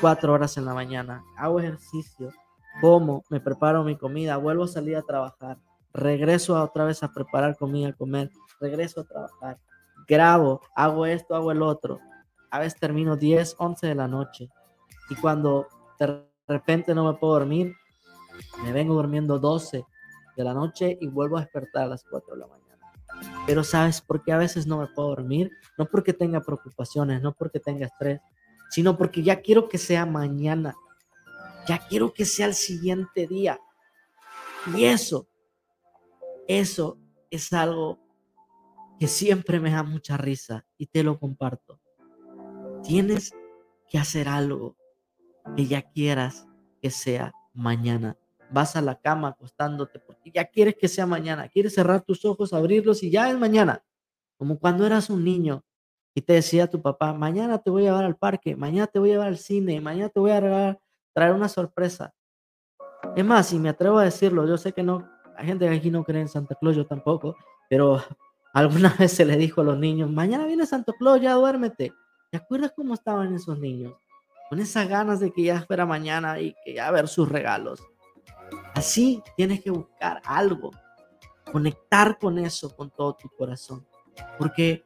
cuatro 0.00 0.32
horas 0.32 0.56
en 0.58 0.66
la 0.66 0.74
mañana, 0.74 1.24
hago 1.36 1.60
ejercicio, 1.60 2.32
como, 2.80 3.24
me 3.30 3.40
preparo 3.40 3.84
mi 3.84 3.96
comida, 3.96 4.36
vuelvo 4.36 4.64
a 4.64 4.68
salir 4.68 4.96
a 4.96 5.02
trabajar, 5.02 5.58
regreso 5.92 6.60
otra 6.62 6.84
vez 6.84 7.02
a 7.02 7.12
preparar 7.12 7.56
comida, 7.56 7.88
a 7.88 7.92
comer, 7.94 8.30
regreso 8.60 9.00
a 9.00 9.04
trabajar, 9.04 9.58
grabo, 10.06 10.60
hago 10.74 11.06
esto, 11.06 11.34
hago 11.34 11.52
el 11.52 11.62
otro. 11.62 12.00
A 12.50 12.58
veces 12.58 12.78
termino 12.78 13.16
10, 13.16 13.56
11 13.58 13.86
de 13.86 13.94
la 13.94 14.08
noche. 14.08 14.48
Y 15.10 15.14
cuando 15.16 15.66
de 15.98 16.24
repente 16.46 16.94
no 16.94 17.04
me 17.04 17.18
puedo 17.18 17.34
dormir, 17.34 17.74
me 18.62 18.72
vengo 18.72 18.94
durmiendo 18.94 19.38
12 19.38 19.84
de 20.36 20.44
la 20.44 20.54
noche 20.54 20.96
y 21.00 21.06
vuelvo 21.08 21.36
a 21.36 21.42
despertar 21.42 21.84
a 21.84 21.88
las 21.88 22.04
4 22.04 22.34
de 22.34 22.40
la 22.40 22.46
mañana. 22.46 22.64
Pero 23.46 23.62
¿sabes 23.62 24.00
por 24.00 24.22
qué 24.22 24.32
a 24.32 24.38
veces 24.38 24.66
no 24.66 24.78
me 24.78 24.86
puedo 24.86 25.08
dormir? 25.08 25.50
No 25.78 25.86
porque 25.86 26.12
tenga 26.12 26.40
preocupaciones, 26.40 27.22
no 27.22 27.32
porque 27.32 27.60
tenga 27.60 27.86
estrés, 27.86 28.20
sino 28.70 28.96
porque 28.96 29.22
ya 29.22 29.40
quiero 29.40 29.68
que 29.68 29.78
sea 29.78 30.06
mañana. 30.06 30.74
Ya 31.66 31.78
quiero 31.78 32.12
que 32.12 32.24
sea 32.24 32.46
el 32.46 32.54
siguiente 32.54 33.26
día. 33.26 33.58
Y 34.74 34.84
eso, 34.84 35.28
eso 36.48 36.98
es 37.30 37.52
algo 37.52 38.03
que 38.98 39.06
siempre 39.08 39.60
me 39.60 39.70
da 39.70 39.82
mucha 39.82 40.16
risa 40.16 40.66
y 40.78 40.86
te 40.86 41.02
lo 41.02 41.18
comparto. 41.18 41.80
Tienes 42.82 43.32
que 43.88 43.98
hacer 43.98 44.28
algo 44.28 44.76
que 45.56 45.66
ya 45.66 45.82
quieras 45.82 46.46
que 46.80 46.90
sea 46.90 47.32
mañana. 47.52 48.16
Vas 48.50 48.76
a 48.76 48.82
la 48.82 49.00
cama 49.00 49.28
acostándote 49.28 49.98
porque 50.00 50.30
ya 50.30 50.44
quieres 50.44 50.76
que 50.78 50.88
sea 50.88 51.06
mañana. 51.06 51.48
Quieres 51.48 51.74
cerrar 51.74 52.02
tus 52.02 52.24
ojos, 52.24 52.52
abrirlos 52.52 53.02
y 53.02 53.10
ya 53.10 53.30
es 53.30 53.38
mañana. 53.38 53.84
Como 54.36 54.58
cuando 54.58 54.86
eras 54.86 55.10
un 55.10 55.24
niño 55.24 55.64
y 56.14 56.22
te 56.22 56.34
decía 56.34 56.70
tu 56.70 56.80
papá, 56.80 57.12
mañana 57.12 57.58
te 57.58 57.70
voy 57.70 57.82
a 57.82 57.86
llevar 57.86 58.04
al 58.04 58.16
parque, 58.16 58.54
mañana 58.54 58.86
te 58.86 58.98
voy 58.98 59.10
a 59.10 59.12
llevar 59.14 59.28
al 59.28 59.38
cine, 59.38 59.80
mañana 59.80 60.08
te 60.08 60.20
voy 60.20 60.30
a 60.30 60.78
traer 61.12 61.34
una 61.34 61.48
sorpresa. 61.48 62.14
Es 63.16 63.24
más, 63.24 63.48
si 63.48 63.58
me 63.58 63.68
atrevo 63.68 63.98
a 63.98 64.04
decirlo, 64.04 64.46
yo 64.46 64.56
sé 64.56 64.72
que 64.72 64.82
no, 64.82 65.08
la 65.36 65.44
gente 65.44 65.68
aquí 65.68 65.90
no 65.90 66.04
cree 66.04 66.20
en 66.20 66.28
Santa 66.28 66.54
Claus, 66.54 66.76
yo 66.76 66.86
tampoco, 66.86 67.36
pero 67.68 68.00
alguna 68.54 68.88
vez 68.98 69.12
se 69.12 69.24
le 69.24 69.36
dijo 69.36 69.60
a 69.60 69.64
los 69.64 69.78
niños, 69.78 70.10
mañana 70.10 70.46
viene 70.46 70.64
Santa 70.64 70.94
Claus, 70.98 71.20
ya 71.20 71.34
duérmete. 71.34 71.92
¿Te 72.30 72.38
acuerdas 72.38 72.72
cómo 72.74 72.94
estaban 72.94 73.34
esos 73.34 73.58
niños? 73.58 73.92
Con 74.48 74.60
esas 74.60 74.88
ganas 74.88 75.20
de 75.20 75.32
que 75.32 75.42
ya 75.42 75.62
fuera 75.62 75.84
mañana 75.84 76.40
y 76.40 76.54
que 76.64 76.74
ya 76.74 76.90
ver 76.90 77.08
sus 77.08 77.28
regalos. 77.28 77.82
Así 78.74 79.22
tienes 79.36 79.62
que 79.62 79.70
buscar 79.70 80.20
algo, 80.24 80.70
conectar 81.52 82.18
con 82.18 82.38
eso 82.38 82.74
con 82.74 82.90
todo 82.90 83.14
tu 83.14 83.28
corazón, 83.30 83.86
porque 84.38 84.84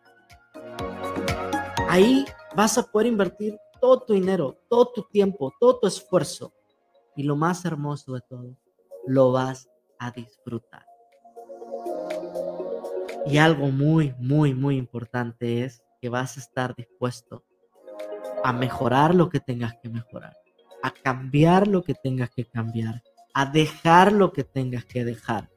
ahí 1.89 2.25
vas 2.55 2.79
a 2.79 2.83
poder 2.83 3.09
invertir 3.09 3.59
todo 3.81 4.01
tu 4.01 4.13
dinero, 4.13 4.59
todo 4.69 4.93
tu 4.95 5.03
tiempo, 5.05 5.53
todo 5.59 5.79
tu 5.81 5.87
esfuerzo 5.87 6.53
y 7.17 7.23
lo 7.23 7.35
más 7.35 7.65
hermoso 7.65 8.15
de 8.15 8.21
todo, 8.21 8.57
lo 9.07 9.33
vas 9.33 9.69
a 9.99 10.11
disfrutar. 10.11 10.88
Y 13.27 13.39
algo 13.39 13.69
muy, 13.69 14.15
muy, 14.19 14.55
muy 14.55 14.77
importante 14.77 15.65
es 15.65 15.83
que 16.01 16.09
vas 16.09 16.37
a 16.37 16.41
estar 16.41 16.75
dispuesto 16.75 17.45
a 18.45 18.53
mejorar 18.53 19.15
lo 19.15 19.29
que 19.29 19.41
tengas 19.41 19.75
que 19.83 19.89
mejorar, 19.89 20.37
a 20.83 20.91
cambiar 20.91 21.67
lo 21.67 21.83
que 21.83 21.95
tengas 21.95 22.31
que 22.31 22.45
cambiar, 22.45 23.03
a 23.35 23.47
dejar 23.47 24.13
lo 24.13 24.33
que 24.33 24.45
tengas 24.45 24.85
que 24.85 25.05
dejar. 25.05 25.51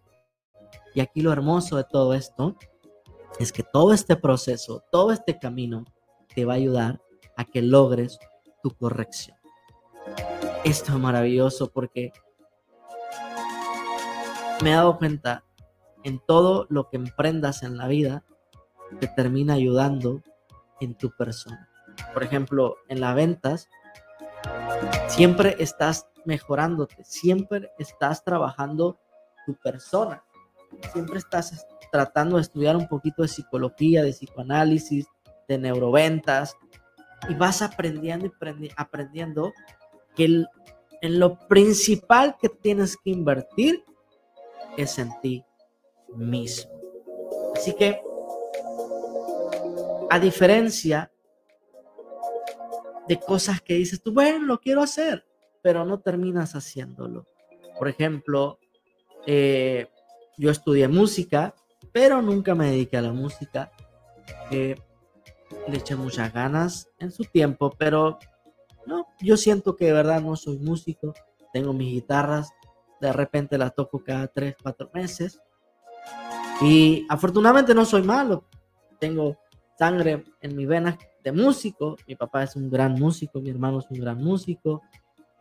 Y 0.93 0.99
aquí 0.99 1.21
lo 1.21 1.31
hermoso 1.31 1.77
de 1.77 1.85
todo 1.85 2.13
esto 2.13 2.55
es 3.39 3.51
que 3.51 3.63
todo 3.63 3.93
este 3.93 4.15
proceso, 4.15 4.83
todo 4.91 5.11
este 5.11 5.39
camino 5.39 5.85
te 6.35 6.45
va 6.45 6.53
a 6.53 6.57
ayudar 6.57 7.01
a 7.37 7.45
que 7.45 7.61
logres 7.61 8.19
tu 8.61 8.71
corrección. 8.71 9.37
Esto 10.63 10.93
es 10.93 10.99
maravilloso 10.99 11.71
porque 11.71 12.11
me 14.63 14.71
he 14.71 14.75
dado 14.75 14.97
cuenta 14.97 15.43
en 16.03 16.19
todo 16.19 16.65
lo 16.69 16.89
que 16.89 16.97
emprendas 16.97 17.63
en 17.63 17.77
la 17.77 17.87
vida 17.87 18.23
te 18.99 19.07
termina 19.07 19.53
ayudando 19.53 20.21
en 20.79 20.95
tu 20.95 21.11
persona. 21.15 21.69
Por 22.13 22.23
ejemplo, 22.23 22.77
en 22.87 23.01
las 23.01 23.15
ventas, 23.15 23.69
siempre 25.07 25.55
estás 25.59 26.07
mejorándote, 26.25 27.03
siempre 27.03 27.71
estás 27.77 28.23
trabajando 28.23 28.99
tu 29.45 29.55
persona, 29.55 30.23
siempre 30.91 31.19
estás 31.19 31.65
tratando 31.91 32.37
de 32.37 32.43
estudiar 32.43 32.75
un 32.75 32.87
poquito 32.87 33.21
de 33.21 33.27
psicología, 33.27 34.03
de 34.03 34.11
psicoanálisis, 34.11 35.07
de 35.47 35.57
neuroventas, 35.57 36.55
y 37.29 37.35
vas 37.35 37.61
aprendiendo 37.61 38.25
y 38.25 38.69
aprendiendo 38.75 39.53
que 40.15 40.45
en 41.01 41.19
lo 41.19 41.37
principal 41.47 42.35
que 42.41 42.49
tienes 42.49 42.97
que 42.97 43.11
invertir 43.11 43.83
es 44.77 44.97
en 44.97 45.11
ti 45.21 45.45
mismo. 46.15 46.71
Así 47.55 47.73
que, 47.73 48.01
a 50.09 50.19
diferencia 50.19 51.11
de 53.07 53.19
cosas 53.19 53.61
que 53.61 53.75
dices 53.75 54.01
tú, 54.01 54.13
bueno, 54.13 54.45
lo 54.45 54.59
quiero 54.59 54.81
hacer, 54.81 55.25
pero 55.61 55.85
no 55.85 55.99
terminas 55.99 56.55
haciéndolo. 56.55 57.25
Por 57.77 57.87
ejemplo, 57.87 58.59
eh, 59.25 59.87
yo 60.37 60.51
estudié 60.51 60.87
música, 60.87 61.55
pero 61.91 62.21
nunca 62.21 62.55
me 62.55 62.71
dediqué 62.71 62.97
a 62.97 63.01
la 63.01 63.13
música. 63.13 63.71
le 64.49 64.75
eché 65.77 65.95
muchas 65.95 66.33
ganas 66.33 66.89
en 66.99 67.11
su 67.11 67.23
tiempo, 67.25 67.71
pero 67.77 68.17
no, 68.85 69.07
yo 69.21 69.37
siento 69.37 69.75
que 69.75 69.85
de 69.85 69.93
verdad 69.93 70.21
no 70.21 70.35
soy 70.35 70.57
músico. 70.59 71.13
Tengo 71.53 71.73
mis 71.73 71.93
guitarras, 71.93 72.49
de 72.99 73.13
repente 73.13 73.57
las 73.57 73.75
toco 73.75 74.03
cada 74.03 74.27
3, 74.27 74.55
4 74.61 74.89
meses. 74.93 75.41
Y 76.61 77.07
afortunadamente 77.09 77.73
no 77.73 77.85
soy 77.85 78.03
malo. 78.03 78.45
Tengo 78.99 79.37
sangre 79.77 80.23
en 80.41 80.55
mis 80.55 80.67
venas 80.67 80.97
de 81.23 81.31
músico. 81.31 81.97
Mi 82.07 82.15
papá 82.15 82.43
es 82.43 82.55
un 82.55 82.69
gran 82.69 82.93
músico, 82.93 83.41
mi 83.41 83.49
hermano 83.49 83.79
es 83.79 83.89
un 83.89 83.99
gran 83.99 84.17
músico. 84.23 84.83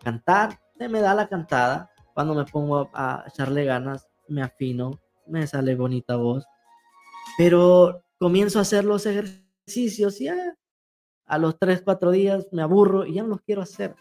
Cantar, 0.02 0.59
se 0.78 0.88
me 0.88 1.00
da 1.00 1.14
la 1.14 1.28
cantada. 1.28 1.90
Cuando 2.14 2.35
me 2.35 2.44
pongo 2.44 2.90
a 2.94 3.24
echarle 3.26 3.66
ganas, 3.66 4.09
me 4.28 4.42
afino, 4.42 4.98
me 5.26 5.46
sale 5.46 5.74
bonita 5.74 6.16
voz. 6.16 6.46
Pero 7.37 8.02
comienzo 8.18 8.59
a 8.59 8.62
hacer 8.62 8.85
los 8.85 9.04
ejercicios 9.04 10.20
y 10.20 10.28
a 10.28 11.38
los 11.38 11.59
3, 11.59 11.83
4 11.83 12.11
días 12.12 12.48
me 12.50 12.62
aburro 12.62 13.04
y 13.04 13.14
ya 13.14 13.22
no 13.22 13.28
los 13.28 13.42
quiero 13.42 13.61
hacer. 13.61 13.94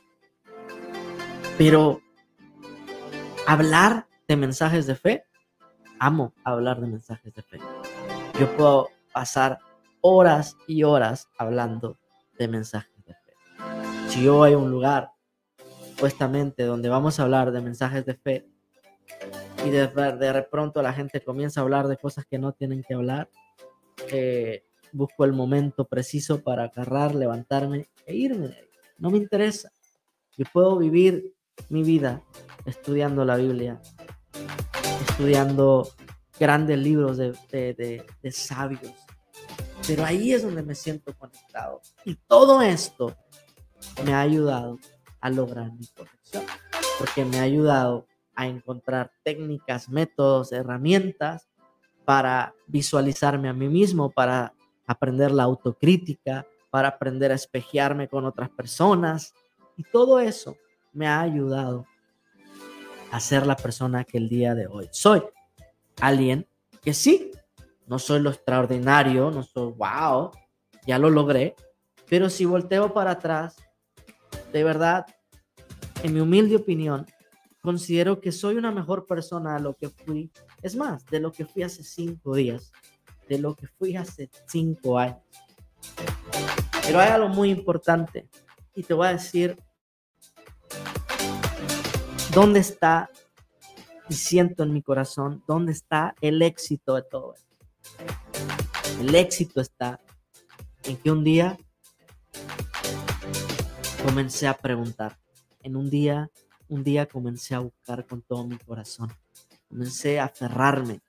Pero 1.58 2.00
hablar 3.46 4.08
de 4.28 4.38
mensajes 4.38 4.88
de 4.88 4.96
fe 4.96 5.24
amo 6.00 6.34
hablar 6.44 6.82
de 6.82 6.88
mensajes 6.88 7.34
de 7.34 7.42
fe. 7.42 7.60
Yo 8.40 8.56
puedo 8.56 8.90
pasar 9.14 9.60
horas 10.02 10.58
y 10.68 10.84
horas 10.84 11.28
hablando 11.38 11.98
de 12.38 12.48
mensajes 12.48 13.06
de 13.06 13.14
fe. 13.14 13.34
Si 14.08 14.24
yo 14.24 14.38
voy 14.38 14.54
a 14.54 14.58
un 14.58 14.72
lugar, 14.72 15.12
supuestamente, 15.90 16.64
donde 16.64 16.90
vamos 16.90 17.20
a 17.20 17.24
hablar 17.24 17.52
de 17.52 17.62
mensajes 17.62 18.06
de 18.06 18.16
fe, 18.16 18.48
y 19.66 19.70
de, 19.72 19.88
de 19.88 20.44
pronto 20.44 20.82
la 20.82 20.94
gente 20.94 21.22
comienza 21.22 21.60
a 21.60 21.64
hablar 21.64 21.88
de 21.88 21.98
cosas 21.98 22.26
que 22.26 22.40
no 22.40 22.54
tienen 22.54 22.84
que 22.84 22.94
hablar, 22.94 23.30
eh, 24.12 24.64
busco 24.92 25.26
el 25.26 25.34
momento 25.34 25.86
preciso 25.86 26.42
para 26.42 26.64
agarrar, 26.66 27.14
levantarme 27.14 27.90
e 28.06 28.16
irme. 28.16 28.56
No 28.98 29.12
me 29.12 29.18
interesa. 29.18 29.72
Yo 30.38 30.46
puedo 30.52 30.78
vivir 30.78 31.34
mi 31.70 31.84
vida 31.84 32.24
estudiando 32.66 33.26
la 33.26 33.36
Biblia, 33.36 33.82
estudiando 35.20 35.86
grandes 36.40 36.80
libros 36.80 37.18
de, 37.18 38.06
sabios. 38.32 38.94
Pero 39.86 40.06
ahí 40.06 40.32
es 40.32 40.44
donde 40.44 40.64
me 40.64 40.74
siento 40.76 41.14
conectado. 41.14 41.82
Y 42.06 42.16
todo 42.16 42.62
esto 42.62 43.14
me 44.06 44.14
ha 44.14 44.22
ayudado 44.22 44.80
a 45.20 45.30
lograr 45.30 45.74
mi 45.74 45.86
corrección. 45.88 46.46
Porque 46.98 47.26
me 47.26 47.38
ha 47.40 47.42
ayudado 47.42 48.08
a 48.34 48.48
encontrar 48.48 49.12
técnicas, 49.22 49.90
métodos, 49.90 50.54
herramientas 50.54 51.50
para 52.06 52.54
visualizarme 52.66 53.50
a 53.50 53.54
mí 53.54 53.68
mismo, 53.68 54.10
para 54.12 54.54
aprender 54.88 55.32
la 55.32 55.44
autocrítica, 55.44 56.48
para 56.70 56.88
aprender 56.88 57.34
a 57.34 57.36
espejearme 57.36 58.08
con 58.08 58.24
otras 58.24 58.50
personas. 58.52 59.34
Y 59.76 59.84
todo 59.84 60.18
eso 60.22 60.56
me 60.94 61.08
ha 61.08 61.20
ayudado 61.20 61.86
a 63.12 63.20
ser 63.20 63.46
la 63.46 63.56
persona 63.56 64.04
que 64.04 64.18
el 64.18 64.30
día 64.30 64.56
de 64.56 64.68
hoy 64.68 64.88
soy. 64.92 65.24
Alguien 66.00 66.48
que 66.82 66.94
sí, 66.94 67.32
no 67.88 68.00
soy 68.00 68.22
lo 68.22 68.30
extraordinario, 68.30 69.32
no 69.32 69.44
soy 69.44 69.74
wow, 69.74 70.32
ya 70.86 70.98
lo 70.98 71.10
logré, 71.10 71.56
pero 72.08 72.30
si 72.30 72.46
volteo 72.46 72.94
para 72.94 73.12
atrás, 73.12 73.58
de 74.52 74.64
verdad, 74.64 75.06
en 76.04 76.14
mi 76.14 76.20
humilde 76.20 76.56
opinión, 76.56 77.06
considero 77.62 78.22
que 78.22 78.32
soy 78.32 78.56
una 78.56 78.72
mejor 78.72 79.06
persona 79.06 79.56
de 79.56 79.62
lo 79.62 79.76
que 79.76 79.90
fui. 79.90 80.32
Es 80.62 80.76
más, 80.76 81.06
de 81.06 81.20
lo 81.20 81.32
que 81.32 81.46
fui 81.46 81.64
hace 81.64 81.84
cinco 81.84 82.36
días, 82.36 82.72
de 83.28 83.38
lo 83.38 83.56
que 83.56 83.68
fui 83.68 83.96
hace 83.96 84.30
cinco 84.48 84.98
años. 84.98 85.20
Pero 86.86 87.00
hay 87.00 87.10
algo 87.10 87.30
muy 87.30 87.50
importante 87.50 88.28
y 88.74 88.84
te 88.84 88.94
voy 88.94 89.08
a 89.08 89.14
decir 89.14 89.58
¿Dónde 92.34 92.60
está, 92.60 93.10
y 94.08 94.14
siento 94.14 94.62
en 94.62 94.72
mi 94.72 94.84
corazón, 94.84 95.44
dónde 95.48 95.72
está 95.72 96.14
el 96.22 96.44
éxito 96.44 96.94
de 96.94 97.02
todo 97.02 97.34
esto? 97.34 97.56
El 99.00 99.16
éxito 99.16 99.62
está 99.62 100.00
en 100.84 100.98
que 100.98 101.10
un 101.10 101.24
día 101.24 101.58
comencé 104.06 104.48
a 104.48 104.54
preguntar. 104.54 105.18
En 105.64 105.76
un 105.76 105.90
día, 105.90 106.30
un 106.68 106.84
día 106.84 107.08
comencé 107.08 107.56
a 107.56 107.60
buscar 107.60 108.06
con 108.06 108.22
todo 108.22 108.46
mi 108.46 108.60
corazón. 108.60 109.12
Comencé 109.68 110.20
a 110.20 110.26
aferrarme, 110.26 111.02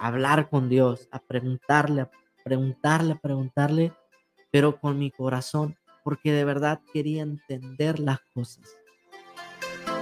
a 0.00 0.06
hablar 0.06 0.48
con 0.48 0.70
Dios, 0.70 1.06
a 1.10 1.18
preguntarle, 1.18 2.00
a 2.00 2.10
preguntarle, 2.42 3.12
a 3.12 3.18
preguntarle, 3.18 3.92
pero 4.50 4.80
con 4.80 4.98
mi 4.98 5.10
corazón, 5.10 5.76
porque 6.02 6.32
de 6.32 6.44
verdad 6.46 6.80
quería 6.94 7.22
entender 7.22 8.00
las 8.00 8.20
cosas. 8.32 8.64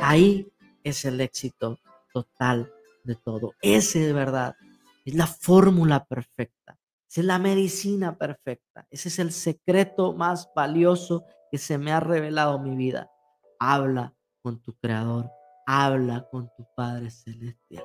Ahí 0.06 0.52
es 0.82 1.06
el 1.06 1.18
éxito 1.22 1.78
total 2.12 2.70
de 3.04 3.14
todo. 3.14 3.54
Ese 3.62 4.00
de 4.00 4.12
verdad 4.12 4.54
es 5.02 5.14
la 5.14 5.26
fórmula 5.26 6.04
perfecta. 6.04 6.78
Esa 7.08 7.22
es 7.22 7.26
la 7.26 7.38
medicina 7.38 8.18
perfecta. 8.18 8.86
Ese 8.90 9.08
es 9.08 9.18
el 9.18 9.32
secreto 9.32 10.12
más 10.12 10.50
valioso 10.54 11.24
que 11.50 11.56
se 11.56 11.78
me 11.78 11.90
ha 11.90 12.00
revelado 12.00 12.58
mi 12.58 12.76
vida. 12.76 13.10
Habla 13.58 14.14
con 14.42 14.60
tu 14.60 14.74
Creador, 14.74 15.30
habla 15.64 16.28
con 16.30 16.50
tu 16.54 16.66
Padre 16.76 17.10
Celestial. 17.10 17.84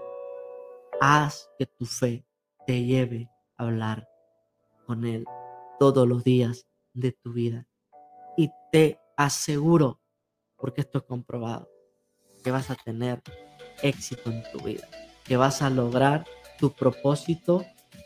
Haz 0.99 1.49
que 1.57 1.67
tu 1.67 1.85
fe 1.85 2.25
te 2.67 2.83
lleve 2.83 3.29
a 3.55 3.63
hablar 3.63 4.09
con 4.85 5.05
Él 5.05 5.23
todos 5.79 6.05
los 6.05 6.25
días 6.25 6.67
de 6.93 7.13
tu 7.13 7.31
vida. 7.31 7.65
Y 8.35 8.51
te 8.73 8.99
aseguro, 9.15 10.01
porque 10.57 10.81
esto 10.81 10.97
es 10.97 11.05
comprobado, 11.05 11.69
que 12.49 12.53
vas 12.53 12.71
a 12.71 12.75
tener 12.75 13.21
éxito 13.83 14.31
en 14.31 14.41
tu 14.51 14.59
vida, 14.63 14.87
que 15.23 15.37
vas 15.37 15.61
a 15.61 15.69
lograr 15.69 16.25
tu 16.57 16.71
propósito, 16.71 17.63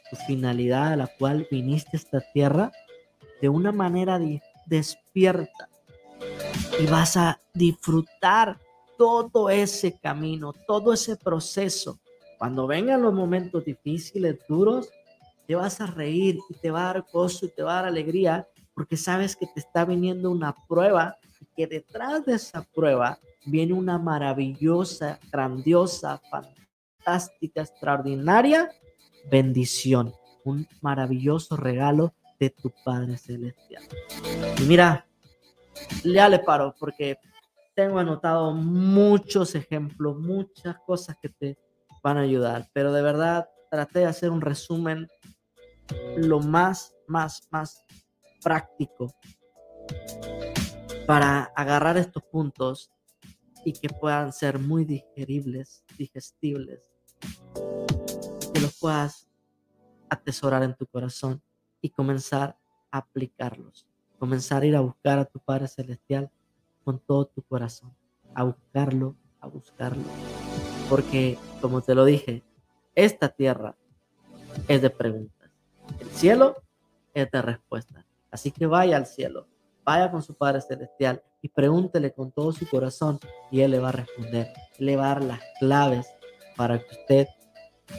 tu 0.10 0.18
finalidad 0.28 0.92
a 0.92 0.96
la 0.98 1.08
cual 1.08 1.48
viniste 1.50 1.92
a 1.94 2.00
esta 2.00 2.20
tierra 2.34 2.70
de 3.42 3.48
una 3.48 3.72
manera 3.72 4.20
despierta 4.66 5.70
y 6.78 6.86
vas 6.88 7.16
a 7.16 7.40
disfrutar 7.54 8.60
todo 8.98 9.50
ese 9.50 9.98
camino, 9.98 10.52
todo 10.68 10.92
ese 10.92 11.16
proceso. 11.16 11.98
Cuando 12.38 12.68
vengan 12.68 13.02
los 13.02 13.14
momentos 13.14 13.64
difíciles, 13.64 14.40
duros, 14.50 14.90
te 15.48 15.56
vas 15.56 15.80
a 15.80 15.86
reír 15.86 16.38
y 16.50 16.54
te 16.56 16.70
va 16.70 16.82
a 16.82 16.94
dar 16.96 17.06
gozo 17.14 17.46
y 17.46 17.50
te 17.50 17.64
va 17.64 17.72
a 17.72 17.76
dar 17.76 17.86
alegría 17.86 18.46
porque 18.74 18.98
sabes 18.98 19.38
que 19.38 19.48
te 19.48 19.62
está 19.62 19.86
viniendo 19.86 20.30
una 20.30 20.54
prueba 20.68 21.18
y 21.40 21.46
que 21.56 21.66
detrás 21.66 22.26
de 22.26 22.34
esa 22.34 22.62
prueba 22.76 23.18
viene 23.46 23.74
una 23.74 23.98
maravillosa, 23.98 25.20
grandiosa, 25.32 26.22
fantástica, 26.30 27.62
extraordinaria 27.62 28.72
bendición, 29.30 30.14
un 30.44 30.68
maravilloso 30.82 31.56
regalo 31.56 32.14
de 32.40 32.50
tu 32.50 32.72
Padre 32.84 33.18
Celestial. 33.18 33.84
Y 34.60 34.64
mira, 34.64 35.06
ya 36.04 36.30
le 36.30 36.40
paro 36.40 36.76
porque 36.80 37.18
tengo 37.76 38.00
anotado 38.00 38.54
muchos 38.54 39.56
ejemplos, 39.56 40.18
muchas 40.18 40.76
cosas 40.86 41.18
que 41.22 41.30
te 41.30 41.58
van 42.04 42.18
a 42.18 42.22
ayudar, 42.22 42.70
pero 42.74 42.92
de 42.92 43.02
verdad 43.02 43.50
traté 43.72 44.00
de 44.00 44.06
hacer 44.06 44.30
un 44.30 44.42
resumen 44.42 45.08
lo 46.18 46.40
más, 46.40 46.94
más, 47.08 47.48
más 47.50 47.84
práctico 48.44 49.14
para 51.08 51.52
agarrar 51.56 51.98
estos 51.98 52.24
puntos 52.24 52.93
y 53.66 53.74
que 53.74 53.90
puedan 53.90 54.34
ser 54.34 54.60
muy 54.60 54.86
digeribles, 54.86 55.84
digestibles, 55.98 56.82
que 58.54 58.60
los 58.60 58.78
puedas 58.80 59.28
atesorar 60.10 60.64
en 60.64 60.76
tu 60.76 60.86
corazón 60.86 61.42
y 61.82 61.90
comenzar 61.90 62.58
a 62.92 63.00
aplicarlos, 63.00 63.88
comenzar 64.20 64.64
a 64.64 64.66
ir 64.66 64.76
a 64.76 64.82
buscar 64.82 65.20
a 65.20 65.26
tu 65.26 65.40
Padre 65.40 65.68
Celestial 65.68 66.30
con 66.84 67.00
todo 67.00 67.26
tu 67.26 67.42
corazón, 67.42 67.96
a 68.36 68.44
buscarlo, 68.44 69.16
a 69.40 69.48
buscarlo, 69.48 70.04
porque 70.90 71.38
como 71.62 71.82
te 71.82 71.96
lo 71.96 72.06
dije, 72.06 72.44
esta 72.96 73.30
tierra 73.30 73.76
es 74.68 74.82
de 74.82 74.90
preguntas, 74.90 75.50
el 76.00 76.10
cielo 76.12 76.56
es 77.14 77.32
de 77.32 77.42
respuestas, 77.42 78.06
así 78.30 78.52
que 78.52 78.68
vaya 78.68 78.98
al 78.98 79.06
cielo, 79.06 79.48
vaya 79.84 80.12
con 80.12 80.22
su 80.22 80.36
Padre 80.36 80.62
Celestial 80.62 81.24
y 81.44 81.50
pregúntele 81.50 82.14
con 82.14 82.32
todo 82.32 82.54
su 82.54 82.68
corazón 82.68 83.20
y 83.52 83.62
Él 83.62 83.72
le 83.72 83.80
va 83.80 83.90
a 83.90 83.92
responder. 83.92 84.48
le 84.80 84.96
va 84.96 85.06
a 85.06 85.10
dar 85.10 85.24
las 85.24 85.42
claves 85.60 86.08
para 86.56 86.80
que 86.80 86.96
usted 86.96 87.28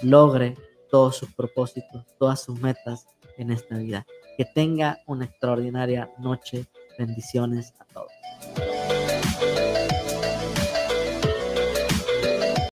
logre 0.03 0.57
todos 0.91 1.17
sus 1.17 1.33
propósitos, 1.35 2.05
todas 2.19 2.43
sus 2.43 2.59
metas 2.59 3.07
en 3.37 3.53
esta 3.53 3.77
vida. 3.77 4.07
Que 4.37 4.47
tenga 4.47 4.99
una 5.07 5.27
extraordinaria 5.27 6.11
noche. 6.19 6.67
Bendiciones 6.99 7.75
a 7.79 7.85
todos. 7.93 8.74